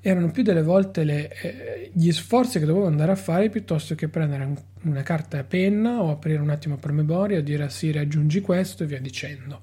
erano 0.00 0.30
più 0.30 0.42
delle 0.42 0.62
volte 0.62 1.04
le, 1.04 1.30
eh, 1.42 1.90
gli 1.92 2.12
sforzi 2.12 2.58
che 2.58 2.64
dovevo 2.64 2.86
andare 2.86 3.12
a 3.12 3.16
fare 3.16 3.48
piuttosto 3.48 3.94
che 3.94 4.08
prendere 4.08 4.48
una 4.82 5.02
carta 5.02 5.38
e 5.38 5.44
penna 5.44 6.00
o 6.00 6.10
aprire 6.10 6.40
un 6.40 6.50
attimo 6.50 6.76
per 6.76 6.92
memoria 6.92 7.38
e 7.38 7.42
dire 7.42 7.64
a 7.64 7.68
Siri 7.68 7.98
aggiungi 7.98 8.40
questo 8.40 8.84
e 8.84 8.86
via 8.86 9.00
dicendo. 9.00 9.62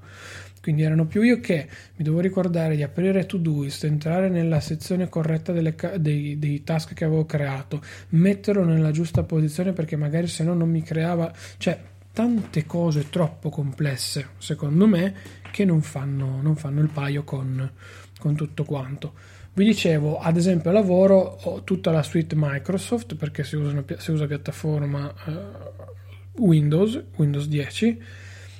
Quindi 0.61 0.83
erano 0.83 1.05
più 1.05 1.21
io 1.23 1.41
che 1.41 1.67
mi 1.97 2.05
devo 2.05 2.21
ricordare 2.21 2.77
di 2.77 2.83
aprire 2.83 3.25
Todoist, 3.25 3.83
entrare 3.83 4.29
nella 4.29 4.61
sezione 4.61 5.09
corretta 5.09 5.51
delle, 5.51 5.75
dei, 5.97 6.39
dei, 6.39 6.63
task 6.63 6.93
che 6.93 7.03
avevo 7.03 7.25
creato, 7.25 7.81
metterlo 8.09 8.63
nella 8.63 8.91
giusta 8.91 9.23
posizione 9.23 9.73
perché 9.73 9.97
magari 9.97 10.27
se 10.27 10.45
no 10.45 10.53
non 10.53 10.69
mi 10.69 10.81
creava... 10.81 11.33
cioè 11.57 11.77
tante 12.13 12.65
cose 12.67 13.09
troppo 13.09 13.49
complesse 13.49 14.27
secondo 14.37 14.85
me 14.85 15.15
che 15.51 15.65
non 15.65 15.81
fanno, 15.81 16.41
non 16.41 16.55
fanno 16.55 16.79
il 16.79 16.89
paio 16.89 17.23
con, 17.23 17.69
con 18.17 18.35
tutto 18.35 18.63
quanto. 18.63 19.13
Vi 19.55 19.63
dicevo, 19.63 20.17
ad 20.17 20.35
esempio, 20.35 20.71
a 20.71 20.73
lavoro 20.73 21.19
ho 21.19 21.63
tutta 21.63 21.91
la 21.91 22.01
suite 22.01 22.35
Microsoft 22.35 23.15
perché 23.15 23.43
si 23.43 23.55
usa, 23.55 23.83
si 23.97 24.11
usa 24.11 24.25
piattaforma 24.25 25.13
uh, 25.25 26.41
Windows, 26.41 26.99
Windows 27.17 27.47
10 27.47 28.01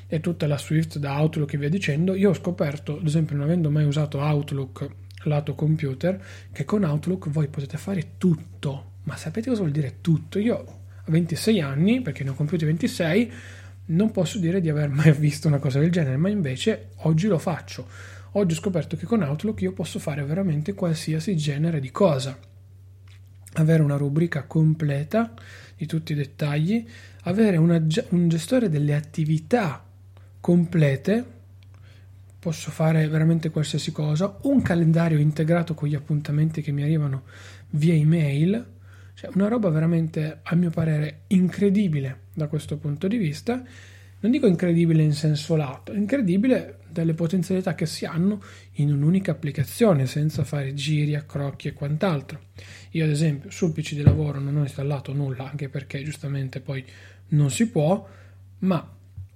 e 0.05 0.19
tutta 0.19 0.45
la 0.45 0.59
Swift 0.59 1.00
da 1.00 1.19
Outlook 1.19 1.53
e 1.53 1.57
via 1.57 1.69
dicendo, 1.69 2.13
io 2.13 2.29
ho 2.29 2.33
scoperto, 2.33 3.00
ad 3.00 3.07
esempio 3.07 3.35
non 3.35 3.45
avendo 3.45 3.71
mai 3.71 3.85
usato 3.85 4.19
Outlook 4.19 4.88
lato 5.23 5.55
computer, 5.55 6.23
che 6.51 6.63
con 6.63 6.83
Outlook 6.83 7.29
voi 7.29 7.47
potete 7.47 7.77
fare 7.77 8.12
tutto. 8.19 8.91
Ma 9.03 9.15
sapete 9.15 9.50
cosa 9.50 9.62
vuol 9.62 9.73
dire 9.73 9.95
tutto? 10.01 10.38
Io 10.38 10.55
ho 10.55 10.81
26 11.07 11.59
anni, 11.59 12.01
perché 12.01 12.23
ne 12.23 12.29
ho 12.29 12.33
compiuti 12.35 12.65
26, 12.65 13.31
non 13.85 14.12
posso 14.12 14.38
dire 14.38 14.62
di 14.62 14.69
aver 14.69 14.89
mai 14.93 15.12
visto 15.12 15.47
una 15.47 15.57
cosa 15.57 15.79
del 15.79 15.91
genere, 15.91 16.17
ma 16.17 16.29
invece 16.29 16.89
oggi 16.97 17.27
lo 17.27 17.39
faccio. 17.39 17.88
Oggi 18.35 18.53
ho 18.53 18.57
scoperto 18.57 18.95
che 18.95 19.05
con 19.05 19.21
Outlook 19.21 19.61
io 19.61 19.73
posso 19.73 19.99
fare 19.99 20.23
veramente 20.23 20.73
qualsiasi 20.73 21.35
genere 21.35 21.79
di 21.79 21.91
cosa. 21.91 22.35
Avere 23.55 23.83
una 23.83 23.95
rubrica 23.95 24.45
completa 24.45 25.31
di 25.77 25.85
tutti 25.85 26.13
i 26.13 26.15
dettagli, 26.15 26.83
avere 27.23 27.57
una, 27.57 27.79
un 28.09 28.29
gestore 28.29 28.69
delle 28.69 28.95
attività 28.95 29.85
complete, 30.39 31.23
posso 32.39 32.71
fare 32.71 33.07
veramente 33.07 33.51
qualsiasi 33.51 33.91
cosa, 33.91 34.39
un 34.43 34.63
calendario 34.63 35.19
integrato 35.19 35.75
con 35.75 35.87
gli 35.87 35.95
appuntamenti 35.95 36.63
che 36.63 36.71
mi 36.71 36.81
arrivano 36.81 37.25
via 37.69 37.93
email, 37.93 38.65
cioè 39.13 39.29
una 39.35 39.47
roba 39.47 39.69
veramente 39.69 40.39
a 40.41 40.55
mio 40.55 40.71
parere 40.71 41.21
incredibile 41.27 42.21
da 42.33 42.47
questo 42.47 42.77
punto 42.77 43.07
di 43.07 43.17
vista. 43.17 43.61
Non 44.21 44.31
dico 44.31 44.47
incredibile 44.47 45.03
in 45.03 45.13
senso 45.13 45.55
lato, 45.55 45.93
incredibile 45.93 46.79
dalle 46.93 47.13
potenzialità 47.13 47.75
che 47.75 47.85
si 47.85 48.05
hanno 48.05 48.41
in 48.74 48.91
un'unica 48.91 49.31
applicazione 49.31 50.05
senza 50.05 50.44
fare 50.44 50.74
giri, 50.74 51.15
accrocchi 51.15 51.68
e 51.68 51.74
quant'altro. 51.74 52.39
Io 52.91 53.03
ad 53.03 53.09
esempio 53.09 53.50
sul 53.50 53.74
PC 53.74 53.96
di 53.96 54.03
lavoro 54.03 54.39
non 54.39 54.55
ho 54.55 54.61
installato 54.61 55.11
nulla 55.11 55.50
anche 55.50 55.68
perché 55.68 56.01
giustamente 56.03 56.61
poi 56.61 56.85
non 57.29 57.50
si 57.50 57.68
può, 57.68 58.07
ma 58.59 58.96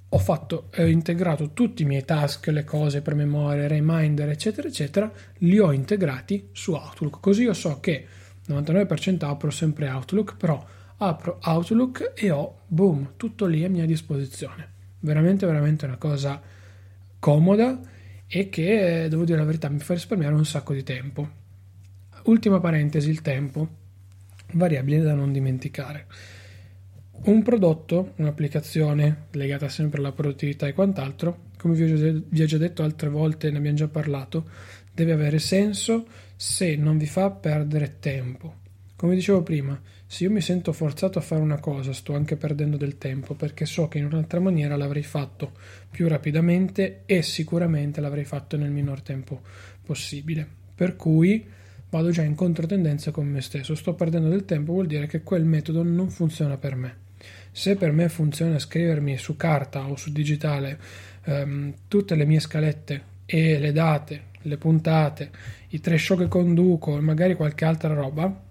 ho 0.10 0.18
fatto, 0.20 0.70
ho 0.74 0.86
integrato 0.86 1.52
tutti 1.52 1.82
i 1.82 1.86
miei 1.86 2.06
task, 2.06 2.48
le 2.48 2.64
cose 2.64 3.02
per 3.02 3.16
memoria, 3.16 3.68
reminder, 3.68 4.30
eccetera, 4.30 4.68
eccetera, 4.68 5.12
li 5.40 5.60
ho 5.60 5.74
integrati 5.74 6.50
su 6.54 6.74
Outlook. 6.74 7.20
Così 7.20 7.44
io 7.44 7.54
so 7.54 7.80
che 7.82 8.06
99% 8.48 9.26
apro 9.26 9.50
sempre 9.50 9.90
Outlook, 9.90 10.38
però 10.38 10.66
apro 10.98 11.40
Outlook 11.44 12.14
e 12.16 12.32
ho, 12.32 12.60
boom, 12.68 13.14
tutto 13.18 13.46
lì 13.46 13.66
a 13.66 13.70
mia 13.70 13.86
disposizione. 13.86 14.76
Veramente, 15.00 15.46
veramente 15.46 15.86
una 15.86 15.98
cosa 15.98 16.42
comoda 17.20 17.80
e 18.28 18.50
che, 18.50 19.08
devo 19.10 19.24
dire 19.24 19.38
la 19.38 19.46
verità, 19.46 19.70
mi 19.70 19.80
fa 19.80 19.94
risparmiare 19.94 20.34
un 20.34 20.46
sacco 20.46 20.74
di 20.74 20.84
tempo. 20.84 21.30
Ultima 22.24 22.60
parentesi, 22.60 23.10
il 23.10 23.22
tempo, 23.22 23.68
variabile 24.54 25.02
da 25.02 25.14
non 25.14 25.32
dimenticare. 25.32 26.08
Un 27.12 27.42
prodotto, 27.42 28.14
un'applicazione 28.18 29.28
legata 29.32 29.70
sempre 29.70 30.00
alla 30.00 30.12
produttività 30.12 30.68
e 30.68 30.74
quant'altro, 30.74 31.46
come 31.58 31.74
vi 31.74 32.42
ho 32.42 32.46
già 32.46 32.58
detto 32.58 32.84
altre 32.84 33.10
volte, 33.10 33.50
ne 33.50 33.58
abbiamo 33.58 33.78
già 33.78 33.88
parlato, 33.88 34.50
deve 34.94 35.14
avere 35.14 35.40
senso 35.40 36.06
se 36.36 36.76
non 36.76 36.98
vi 36.98 37.08
fa 37.08 37.32
perdere 37.32 37.98
tempo. 38.00 38.56
Come 38.96 39.16
dicevo 39.16 39.42
prima, 39.42 39.80
se 40.10 40.24
io 40.24 40.32
mi 40.32 40.40
sento 40.40 40.72
forzato 40.72 41.20
a 41.20 41.22
fare 41.22 41.42
una 41.42 41.60
cosa, 41.60 41.92
sto 41.92 42.16
anche 42.16 42.38
perdendo 42.38 42.78
del 42.78 42.98
tempo 42.98 43.34
perché 43.34 43.66
so 43.66 43.90
che 43.90 43.98
in 43.98 44.06
un'altra 44.06 44.40
maniera 44.40 44.78
l'avrei 44.78 45.04
fatto 45.04 45.52
più 45.92 46.08
rapidamente 46.08 47.02
e 47.06 47.22
sicuramente 47.22 48.00
l'avrei 48.00 48.24
fatto 48.24 48.56
nel 48.56 48.72
minor 48.72 49.02
tempo 49.02 49.42
possibile. 49.84 50.48
Per 50.74 50.96
cui 50.96 51.46
vado 51.90 52.10
già 52.10 52.24
in 52.24 52.36
controtendenza 52.36 53.12
con 53.12 53.28
me 53.28 53.42
stesso. 53.42 53.76
Sto 53.76 53.96
perdendo 53.96 54.30
del 54.30 54.46
tempo, 54.46 54.72
vuol 54.72 54.88
dire 54.88 55.08
che 55.08 55.24
quel 55.24 55.44
metodo 55.44 55.84
non 55.84 56.10
funziona 56.10 56.58
per 56.58 56.76
me. 56.76 56.96
Se 57.52 57.76
per 57.76 57.92
me 57.92 58.08
funziona 58.08 58.60
scrivermi 58.60 59.18
su 59.18 59.36
carta 59.36 59.88
o 59.88 59.98
su 59.98 60.12
digitale 60.12 60.80
ehm, 61.26 61.74
tutte 61.88 62.16
le 62.16 62.26
mie 62.26 62.40
scalette 62.40 63.16
e 63.26 63.60
le 63.60 63.74
date, 63.74 64.24
le 64.44 64.58
puntate, 64.58 65.32
i 65.70 65.82
tre 65.82 65.98
show 65.98 66.18
che 66.18 66.28
conduco 66.28 66.98
e 66.98 67.02
magari 67.02 67.36
qualche 67.36 67.66
altra 67.66 67.94
roba, 67.94 68.46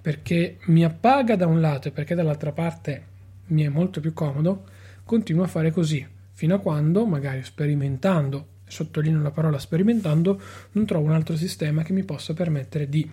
perché 0.00 0.58
mi 0.66 0.84
appaga 0.84 1.36
da 1.36 1.46
un 1.46 1.60
lato 1.60 1.88
e 1.88 1.90
perché 1.90 2.14
dall'altra 2.14 2.52
parte 2.52 3.06
mi 3.46 3.62
è 3.62 3.68
molto 3.68 4.00
più 4.00 4.12
comodo, 4.12 4.64
continuo 5.04 5.44
a 5.44 5.48
fare 5.48 5.70
così, 5.70 6.06
fino 6.32 6.54
a 6.54 6.58
quando, 6.58 7.06
magari 7.06 7.42
sperimentando, 7.42 8.46
sottolineo 8.66 9.22
la 9.22 9.30
parola 9.30 9.58
sperimentando, 9.58 10.40
non 10.72 10.86
trovo 10.86 11.06
un 11.06 11.12
altro 11.12 11.36
sistema 11.36 11.82
che 11.82 11.92
mi 11.92 12.04
possa 12.04 12.34
permettere 12.34 12.88
di 12.88 13.10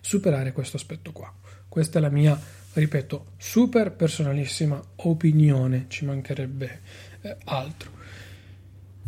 superare 0.00 0.52
questo 0.52 0.76
aspetto 0.76 1.12
qua. 1.12 1.32
Questa 1.68 1.98
è 1.98 2.02
la 2.02 2.10
mia 2.10 2.38
ripeto, 2.72 3.32
super 3.38 3.92
personalissima 3.92 4.80
opinione, 4.96 5.86
ci 5.88 6.04
mancherebbe 6.04 6.80
eh, 7.22 7.36
altro. 7.44 7.90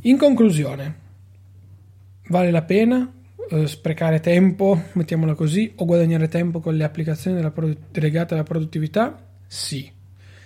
In 0.03 0.17
conclusione, 0.17 0.95
vale 2.29 2.51
la 2.51 2.63
pena 2.63 3.13
eh, 3.51 3.67
sprecare 3.67 4.21
tempo, 4.21 4.81
mettiamola 4.93 5.35
così, 5.35 5.73
o 5.77 5.85
guadagnare 5.85 6.29
tempo 6.29 6.61
con 6.61 6.77
le 6.77 6.85
applicazioni 6.85 7.41
produ- 7.51 7.97
legate 7.97 8.35
alla 8.35 8.43
produttività? 8.43 9.27
Sì, 9.47 9.91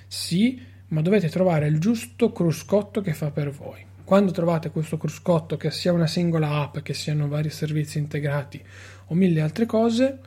sì, 0.07 0.61
ma 0.89 1.01
dovete 1.03 1.29
trovare 1.29 1.67
il 1.67 1.79
giusto 1.79 2.33
cruscotto 2.33 3.01
che 3.01 3.13
fa 3.13 3.31
per 3.31 3.51
voi. 3.51 3.85
Quando 4.05 4.33
trovate 4.33 4.71
questo 4.71 4.99
cruscotto, 4.99 5.57
che 5.57 5.71
sia 5.71 5.93
una 5.93 6.07
singola 6.07 6.61
app, 6.61 6.79
che 6.79 6.95
siano 6.95 7.29
vari 7.29 7.51
servizi 7.51 7.99
integrati 7.99 8.63
o 9.07 9.15
mille 9.15 9.41
altre 9.41 9.67
cose, 9.67 10.19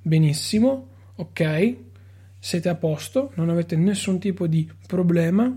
benissimo, 0.00 0.88
ok, 1.16 1.76
siete 2.38 2.68
a 2.68 2.74
posto, 2.74 3.32
non 3.34 3.48
avete 3.48 3.76
nessun 3.76 4.18
tipo 4.18 4.46
di 4.46 4.68
problema 4.86 5.56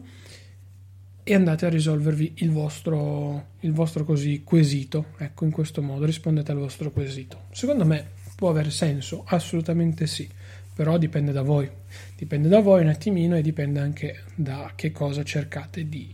e 1.23 1.33
andate 1.33 1.65
a 1.65 1.69
risolvervi 1.69 2.33
il 2.37 2.51
vostro, 2.51 3.47
il 3.61 3.71
vostro 3.71 4.03
così 4.03 4.41
quesito. 4.43 5.07
Ecco, 5.17 5.45
in 5.45 5.51
questo 5.51 5.81
modo 5.81 6.05
rispondete 6.05 6.51
al 6.51 6.57
vostro 6.57 6.91
quesito. 6.91 7.43
Secondo 7.51 7.85
me 7.85 8.11
può 8.35 8.49
avere 8.49 8.71
senso, 8.71 9.23
assolutamente 9.27 10.07
sì, 10.07 10.27
però 10.73 10.97
dipende 10.97 11.31
da 11.31 11.41
voi, 11.41 11.69
dipende 12.15 12.47
da 12.47 12.59
voi 12.59 12.81
un 12.81 12.87
attimino 12.87 13.35
e 13.35 13.41
dipende 13.41 13.79
anche 13.79 14.23
da 14.35 14.71
che 14.75 14.91
cosa 14.91 15.23
cercate 15.23 15.87
di, 15.87 16.11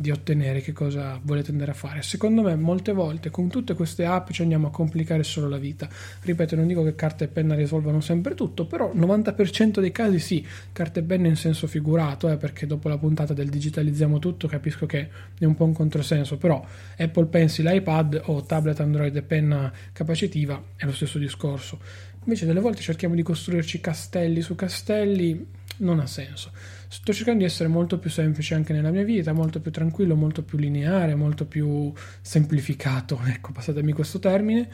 di 0.00 0.10
ottenere, 0.10 0.62
che 0.62 0.72
cosa 0.72 1.20
volete 1.22 1.50
andare 1.50 1.72
a 1.72 1.74
fare. 1.74 2.00
Secondo 2.00 2.40
me 2.40 2.56
molte 2.56 2.92
volte 2.92 3.28
con 3.28 3.48
tutte 3.48 3.74
queste 3.74 4.06
app 4.06 4.30
ci 4.30 4.40
andiamo 4.40 4.68
a 4.68 4.70
complicare 4.70 5.22
solo 5.22 5.46
la 5.46 5.58
vita. 5.58 5.90
Ripeto, 6.22 6.56
non 6.56 6.66
dico 6.66 6.82
che 6.82 6.94
carta 6.94 7.24
e 7.24 7.28
penna 7.28 7.54
risolvano 7.54 8.00
sempre 8.00 8.34
tutto, 8.34 8.64
però 8.64 8.94
90% 8.94 9.78
dei 9.78 9.92
casi 9.92 10.18
sì, 10.18 10.46
carta 10.72 11.00
e 11.00 11.02
penna 11.02 11.28
in 11.28 11.36
senso 11.36 11.66
figurato, 11.66 12.30
eh, 12.30 12.38
perché 12.38 12.66
dopo 12.66 12.88
la 12.88 12.96
puntata 12.96 13.34
del 13.34 13.50
digitalizziamo 13.50 14.18
tutto 14.18 14.48
capisco 14.48 14.86
che 14.86 15.10
è 15.38 15.44
un 15.44 15.54
po' 15.54 15.64
un 15.64 15.74
controsenso, 15.74 16.38
però 16.38 16.64
Apple 16.96 17.26
Pencil, 17.26 17.70
iPad 17.70 18.22
o 18.24 18.42
tablet 18.42 18.80
Android 18.80 19.14
e 19.14 19.22
penna 19.22 19.70
capacitiva 19.92 20.62
è 20.76 20.86
lo 20.86 20.92
stesso 20.92 21.18
discorso. 21.18 21.78
Invece 22.24 22.46
delle 22.46 22.60
volte 22.60 22.80
cerchiamo 22.80 23.14
di 23.14 23.22
costruirci 23.22 23.80
castelli 23.80 24.40
su 24.40 24.54
castelli, 24.54 25.46
non 25.80 26.00
ha 26.00 26.06
senso 26.06 26.50
sto 26.92 27.12
cercando 27.12 27.38
di 27.38 27.44
essere 27.44 27.68
molto 27.68 28.00
più 28.00 28.10
semplice 28.10 28.56
anche 28.56 28.72
nella 28.72 28.90
mia 28.90 29.04
vita, 29.04 29.32
molto 29.32 29.60
più 29.60 29.70
tranquillo, 29.70 30.16
molto 30.16 30.42
più 30.42 30.58
lineare, 30.58 31.14
molto 31.14 31.46
più 31.46 31.92
semplificato, 32.20 33.20
ecco, 33.26 33.52
passatemi 33.52 33.92
questo 33.92 34.18
termine. 34.18 34.68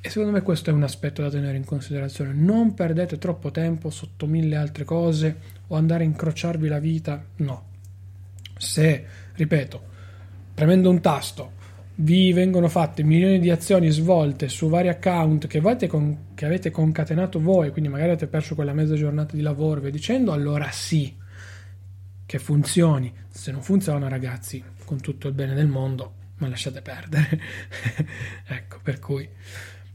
E 0.00 0.08
secondo 0.08 0.32
me 0.32 0.42
questo 0.42 0.70
è 0.70 0.72
un 0.72 0.84
aspetto 0.84 1.20
da 1.20 1.30
tenere 1.30 1.56
in 1.56 1.64
considerazione. 1.64 2.32
Non 2.32 2.74
perdete 2.74 3.18
troppo 3.18 3.50
tempo 3.50 3.90
sotto 3.90 4.26
mille 4.26 4.54
altre 4.54 4.84
cose 4.84 5.36
o 5.66 5.76
andare 5.76 6.04
a 6.04 6.06
incrociarvi 6.06 6.68
la 6.68 6.78
vita, 6.78 7.24
no. 7.36 7.70
Se, 8.56 9.04
ripeto, 9.34 9.82
premendo 10.54 10.90
un 10.90 11.00
tasto 11.00 11.60
vi 11.96 12.32
vengono 12.32 12.68
fatte 12.68 13.02
milioni 13.02 13.38
di 13.38 13.50
azioni 13.50 13.90
svolte 13.90 14.48
su 14.48 14.68
vari 14.68 14.88
account 14.88 15.46
che 15.46 15.60
con, 15.88 16.18
che 16.34 16.46
avete 16.46 16.70
concatenato 16.70 17.40
voi, 17.40 17.70
quindi 17.70 17.90
magari 17.90 18.10
avete 18.10 18.26
perso 18.26 18.54
quella 18.54 18.72
mezza 18.72 18.94
giornata 18.94 19.36
di 19.36 19.42
lavoro 19.42 19.80
via 19.80 19.90
dicendo, 19.90 20.32
allora 20.32 20.70
sì, 20.70 21.14
che 22.24 22.38
funzioni. 22.38 23.12
Se 23.28 23.52
non 23.52 23.62
funziona, 23.62 24.08
ragazzi, 24.08 24.62
con 24.84 25.00
tutto 25.00 25.28
il 25.28 25.34
bene 25.34 25.54
del 25.54 25.66
mondo, 25.66 26.14
ma 26.38 26.48
lasciate 26.48 26.80
perdere. 26.80 27.40
ecco, 28.48 28.78
per 28.82 28.98
cui. 28.98 29.28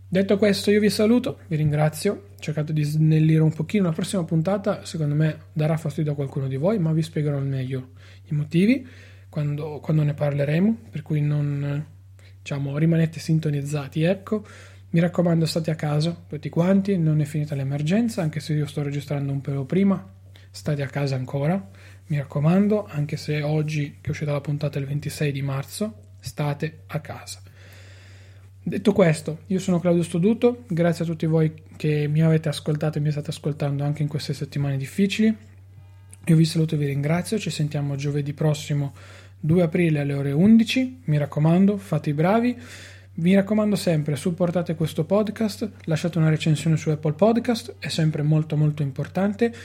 Detto 0.09 0.37
questo, 0.37 0.71
io 0.71 0.79
vi 0.79 0.89
saluto, 0.89 1.39
vi 1.47 1.55
ringrazio. 1.55 2.13
Ho 2.13 2.39
cercato 2.39 2.71
di 2.71 2.83
snellire 2.83 3.41
un 3.41 3.51
pochino 3.51 3.85
la 3.85 3.91
prossima 3.91 4.23
puntata, 4.23 4.85
secondo 4.85 5.15
me 5.15 5.37
darà 5.51 5.77
fastidio 5.77 6.11
a 6.11 6.15
qualcuno 6.15 6.47
di 6.47 6.55
voi, 6.55 6.79
ma 6.79 6.93
vi 6.93 7.01
spiegherò 7.01 7.37
al 7.37 7.45
meglio 7.45 7.89
i 8.25 8.33
motivi 8.35 8.87
quando, 9.29 9.79
quando 9.79 10.03
ne 10.03 10.13
parleremo, 10.13 10.77
per 10.89 11.01
cui 11.01 11.21
non 11.21 11.85
diciamo 12.41 12.77
rimanete 12.77 13.19
sintonizzati, 13.19 14.03
ecco. 14.03 14.45
Mi 14.89 14.99
raccomando, 15.01 15.45
state 15.45 15.69
a 15.69 15.75
casa 15.75 16.17
tutti 16.27 16.49
quanti, 16.49 16.97
non 16.97 17.19
è 17.19 17.25
finita 17.25 17.55
l'emergenza, 17.55 18.21
anche 18.21 18.39
se 18.39 18.53
io 18.53 18.65
sto 18.65 18.83
registrando 18.83 19.31
un 19.31 19.41
pelo 19.41 19.65
prima, 19.65 20.13
state 20.49 20.81
a 20.81 20.87
casa 20.87 21.15
ancora 21.15 21.69
mi 22.07 22.17
raccomando, 22.17 22.85
anche 22.87 23.17
se 23.17 23.41
oggi 23.41 23.97
che 23.99 24.11
uscita 24.11 24.31
la 24.31 24.41
puntata 24.41 24.79
il 24.79 24.85
26 24.85 25.31
di 25.31 25.41
marzo, 25.41 25.93
state 26.19 26.83
a 26.87 26.99
casa. 27.01 27.41
Detto 28.63 28.93
questo, 28.93 29.39
io 29.47 29.59
sono 29.59 29.79
Claudio 29.79 30.03
Stoduto, 30.03 30.63
grazie 30.67 31.03
a 31.03 31.07
tutti 31.07 31.25
voi 31.25 31.53
che 31.75 32.07
mi 32.07 32.21
avete 32.21 32.49
ascoltato 32.49 32.97
e 32.97 33.01
mi 33.01 33.11
state 33.11 33.29
ascoltando 33.29 33.83
anche 33.83 34.03
in 34.03 34.07
queste 34.07 34.33
settimane 34.33 34.77
difficili. 34.77 35.35
Io 36.29 36.35
vi 36.35 36.43
saluto 36.43 36.75
e 36.75 36.77
vi 36.77 36.87
ringrazio, 36.87 37.39
ci 37.39 37.49
sentiamo 37.49 37.95
giovedì 37.95 38.33
prossimo 38.33 38.93
2 39.39 39.61
aprile 39.61 40.01
alle 40.01 40.13
ore 40.13 40.33
11, 40.33 41.03
mi 41.05 41.17
raccomando, 41.17 41.77
fate 41.77 42.09
i 42.09 42.13
bravi. 42.13 42.59
Mi 43.19 43.33
raccomando 43.33 43.77
sempre, 43.77 44.17
supportate 44.17 44.75
questo 44.75 45.05
podcast, 45.05 45.71
lasciate 45.85 46.17
una 46.17 46.27
recensione 46.27 46.75
su 46.75 46.89
Apple 46.89 47.13
Podcast, 47.13 47.75
è 47.79 47.87
sempre 47.87 48.23
molto 48.23 48.57
molto 48.57 48.83
importante. 48.83 49.55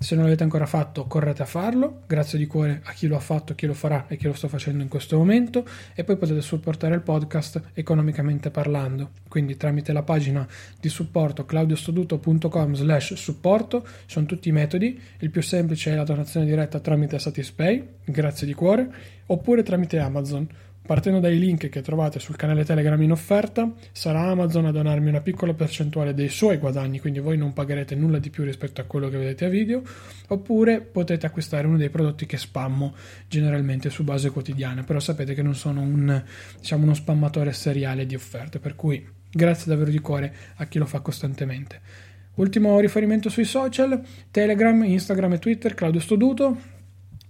Se 0.00 0.14
non 0.14 0.22
l'avete 0.24 0.44
ancora 0.44 0.64
fatto, 0.64 1.06
correte 1.06 1.42
a 1.42 1.44
farlo. 1.44 2.02
Grazie 2.06 2.38
di 2.38 2.46
cuore 2.46 2.82
a 2.84 2.92
chi 2.92 3.08
lo 3.08 3.16
ha 3.16 3.20
fatto, 3.20 3.56
chi 3.56 3.66
lo 3.66 3.74
farà 3.74 4.06
e 4.06 4.16
chi 4.16 4.26
lo 4.26 4.32
sta 4.32 4.46
facendo 4.46 4.80
in 4.84 4.88
questo 4.88 5.18
momento. 5.18 5.66
E 5.92 6.04
poi 6.04 6.16
potete 6.16 6.40
supportare 6.40 6.94
il 6.94 7.00
podcast 7.00 7.70
economicamente 7.74 8.50
parlando. 8.50 9.10
Quindi 9.28 9.56
tramite 9.56 9.92
la 9.92 10.04
pagina 10.04 10.46
di 10.80 10.88
supporto 10.88 11.44
claudiostoduto.com 11.44 12.74
slash 12.74 13.14
supporto 13.14 13.84
sono 14.06 14.26
tutti 14.26 14.48
i 14.48 14.52
metodi. 14.52 15.00
Il 15.18 15.30
più 15.30 15.42
semplice 15.42 15.90
è 15.90 15.96
la 15.96 16.04
donazione 16.04 16.46
diretta 16.46 16.78
tramite 16.78 17.18
Satispay, 17.18 17.84
grazie 18.04 18.46
di 18.46 18.54
cuore, 18.54 18.88
oppure 19.26 19.64
tramite 19.64 19.98
Amazon 19.98 20.48
Partendo 20.88 21.20
dai 21.20 21.38
link 21.38 21.68
che 21.68 21.82
trovate 21.82 22.18
sul 22.18 22.36
canale 22.36 22.64
Telegram 22.64 23.00
in 23.02 23.10
offerta, 23.10 23.70
sarà 23.92 24.22
Amazon 24.30 24.64
a 24.64 24.72
donarmi 24.72 25.10
una 25.10 25.20
piccola 25.20 25.52
percentuale 25.52 26.14
dei 26.14 26.30
suoi 26.30 26.56
guadagni, 26.56 26.98
quindi 26.98 27.18
voi 27.18 27.36
non 27.36 27.52
pagherete 27.52 27.94
nulla 27.94 28.18
di 28.18 28.30
più 28.30 28.42
rispetto 28.42 28.80
a 28.80 28.84
quello 28.84 29.10
che 29.10 29.18
vedete 29.18 29.44
a 29.44 29.48
video, 29.50 29.82
oppure 30.28 30.80
potete 30.80 31.26
acquistare 31.26 31.66
uno 31.66 31.76
dei 31.76 31.90
prodotti 31.90 32.24
che 32.24 32.38
spammo 32.38 32.94
generalmente 33.28 33.90
su 33.90 34.02
base 34.02 34.30
quotidiana, 34.30 34.82
però 34.82 34.98
sapete 34.98 35.34
che 35.34 35.42
non 35.42 35.54
sono 35.54 35.82
un, 35.82 36.24
diciamo, 36.58 36.84
uno 36.84 36.94
spammatore 36.94 37.52
seriale 37.52 38.06
di 38.06 38.14
offerte, 38.14 38.58
per 38.58 38.74
cui 38.74 39.06
grazie 39.30 39.70
davvero 39.70 39.90
di 39.90 39.98
cuore 39.98 40.34
a 40.56 40.64
chi 40.64 40.78
lo 40.78 40.86
fa 40.86 41.00
costantemente. 41.00 41.80
Ultimo 42.36 42.80
riferimento 42.80 43.28
sui 43.28 43.44
social, 43.44 44.00
Telegram, 44.30 44.82
Instagram 44.82 45.34
e 45.34 45.38
Twitter, 45.38 45.74
Claudio 45.74 46.00
Stoduto, 46.00 46.77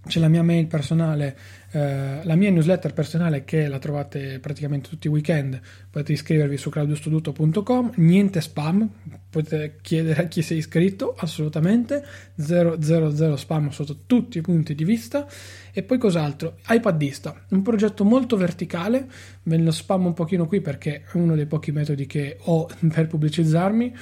c'è 0.08 0.18
la 0.18 0.28
mia 0.28 0.42
mail 0.42 0.66
personale, 0.66 1.36
eh, 1.70 2.20
la 2.24 2.34
mia 2.34 2.50
newsletter 2.50 2.92
personale 2.92 3.44
che 3.44 3.68
la 3.68 3.78
trovate 3.78 4.40
praticamente 4.40 4.88
tutti 4.88 5.06
i 5.06 5.10
weekend, 5.10 5.60
potete 5.88 6.12
iscrivervi 6.12 6.56
su 6.56 6.70
claudiostoduto.com, 6.70 7.92
niente 7.96 8.40
spam, 8.40 8.88
potete 9.30 9.76
chiedere 9.80 10.22
a 10.22 10.26
chi 10.26 10.40
è 10.40 10.54
iscritto, 10.54 11.14
assolutamente, 11.16 12.04
000 12.34 13.36
spam 13.36 13.68
sotto 13.68 14.00
tutti 14.06 14.38
i 14.38 14.40
punti 14.40 14.74
di 14.74 14.84
vista, 14.84 15.28
e 15.72 15.82
poi 15.84 15.98
cos'altro? 15.98 16.56
iPadista, 16.68 17.44
un 17.50 17.62
progetto 17.62 18.04
molto 18.04 18.36
verticale, 18.36 19.06
ve 19.44 19.58
lo 19.58 19.70
spam 19.70 20.06
un 20.06 20.14
pochino 20.14 20.46
qui 20.46 20.60
perché 20.60 21.02
è 21.02 21.16
uno 21.16 21.36
dei 21.36 21.46
pochi 21.46 21.70
metodi 21.70 22.06
che 22.06 22.38
ho 22.40 22.66
per 22.92 23.06
pubblicizzarmi, 23.06 23.94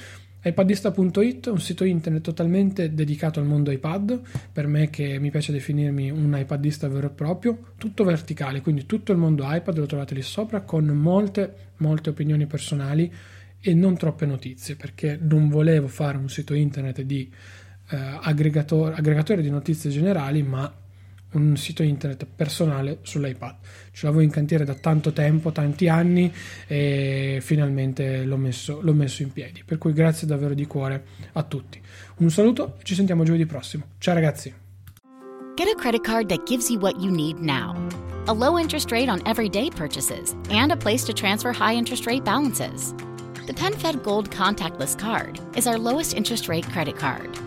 iPadista.it, 0.47 1.47
un 1.47 1.59
sito 1.59 1.83
internet 1.83 2.21
totalmente 2.21 2.93
dedicato 2.93 3.39
al 3.39 3.45
mondo 3.45 3.71
iPad, 3.71 4.19
per 4.51 4.67
me 4.67 4.89
che 4.89 5.19
mi 5.19 5.29
piace 5.29 5.51
definirmi 5.51 6.09
un 6.09 6.35
iPadista 6.37 6.87
vero 6.87 7.07
e 7.07 7.09
proprio, 7.11 7.73
tutto 7.77 8.03
verticale, 8.03 8.61
quindi 8.61 8.85
tutto 8.85 9.11
il 9.11 9.17
mondo 9.17 9.43
iPad 9.45 9.77
lo 9.77 9.85
trovate 9.85 10.13
lì 10.13 10.21
sopra 10.21 10.61
con 10.61 10.85
molte, 10.85 11.53
molte 11.77 12.09
opinioni 12.09 12.45
personali 12.45 13.11
e 13.59 13.73
non 13.73 13.97
troppe 13.97 14.25
notizie, 14.25 14.75
perché 14.75 15.17
non 15.21 15.49
volevo 15.49 15.87
fare 15.87 16.17
un 16.17 16.29
sito 16.29 16.53
internet 16.53 17.01
di 17.01 17.31
eh, 17.89 17.97
aggregatore, 18.21 18.95
aggregatore 18.95 19.41
di 19.41 19.49
notizie 19.49 19.89
generali, 19.89 20.43
ma 20.43 20.71
un 21.33 21.55
sito 21.57 21.83
internet 21.83 22.25
personale 22.25 22.99
sull'iPad. 23.01 23.55
Ce 23.91 24.05
l'avevo 24.05 24.23
in 24.23 24.29
cantiere 24.29 24.63
da 24.63 24.73
tanto 24.75 25.11
tempo, 25.11 25.51
tanti 25.51 25.87
anni 25.87 26.33
e 26.67 27.39
finalmente 27.41 28.23
l'ho 28.23 28.37
messo, 28.37 28.79
l'ho 28.81 28.93
messo 28.93 29.23
in 29.23 29.31
piedi. 29.31 29.63
Per 29.65 29.77
cui 29.77 29.93
grazie 29.93 30.27
davvero 30.27 30.53
di 30.53 30.65
cuore 30.65 31.03
a 31.33 31.43
tutti. 31.43 31.81
Un 32.17 32.29
saluto, 32.29 32.77
ci 32.83 32.95
sentiamo 32.95 33.23
giovedì 33.23 33.45
prossimo. 33.45 33.85
Ciao 33.97 34.13
ragazzi. 34.13 34.53
Get 35.55 35.67
a 35.67 35.75
credit 35.75 36.03
card 36.03 36.27
that 36.29 36.45
gives 36.45 36.69
you 36.69 36.79
what 36.79 36.99
you 37.01 37.11
need 37.11 37.39
now. 37.39 37.75
A 38.27 38.33
low 38.33 38.59
interest 38.59 38.91
rate 38.91 39.09
on 39.09 39.21
everyday 39.25 39.69
purchases 39.69 40.35
and 40.49 40.71
a 40.71 40.77
place 40.77 41.03
to 41.05 41.13
transfer 41.13 41.51
high 41.51 41.73
interest 41.75 42.05
rate 42.05 42.23
balances. 42.23 42.93
The 43.47 43.53
PenFed 43.53 44.03
Gold 44.03 44.29
Contactless 44.29 44.97
Card 44.97 45.39
is 45.55 45.65
our 45.65 45.77
lowest 45.77 46.13
interest 46.13 46.47
rate 46.47 46.69
credit 46.69 46.97
card. 46.97 47.46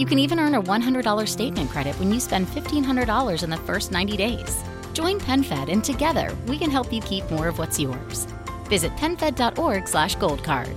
You 0.00 0.06
can 0.06 0.18
even 0.18 0.40
earn 0.40 0.54
a 0.54 0.62
$100 0.62 1.28
statement 1.28 1.68
credit 1.68 1.94
when 1.98 2.10
you 2.10 2.20
spend 2.20 2.46
$1,500 2.46 3.42
in 3.42 3.50
the 3.50 3.58
first 3.58 3.92
90 3.92 4.16
days. 4.16 4.64
Join 4.94 5.20
PenFed 5.20 5.70
and 5.70 5.84
together 5.84 6.34
we 6.46 6.56
can 6.56 6.70
help 6.70 6.90
you 6.90 7.02
keep 7.02 7.30
more 7.30 7.48
of 7.48 7.58
what's 7.58 7.78
yours. 7.78 8.26
Visit 8.64 8.92
penfed.org 8.92 9.86
slash 9.86 10.16
goldcard. 10.16 10.74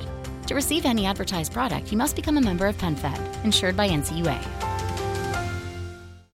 To 0.47 0.55
receive 0.55 0.85
any 0.85 1.05
advertised 1.05 1.53
product, 1.53 1.89
you 1.89 1.97
must 1.97 2.17
become 2.17 2.37
a 2.37 2.41
member 2.41 2.67
of 2.67 2.77
PenFed, 2.77 3.45
insured 3.45 3.77
by 3.77 3.87
NCUA. 3.87 4.82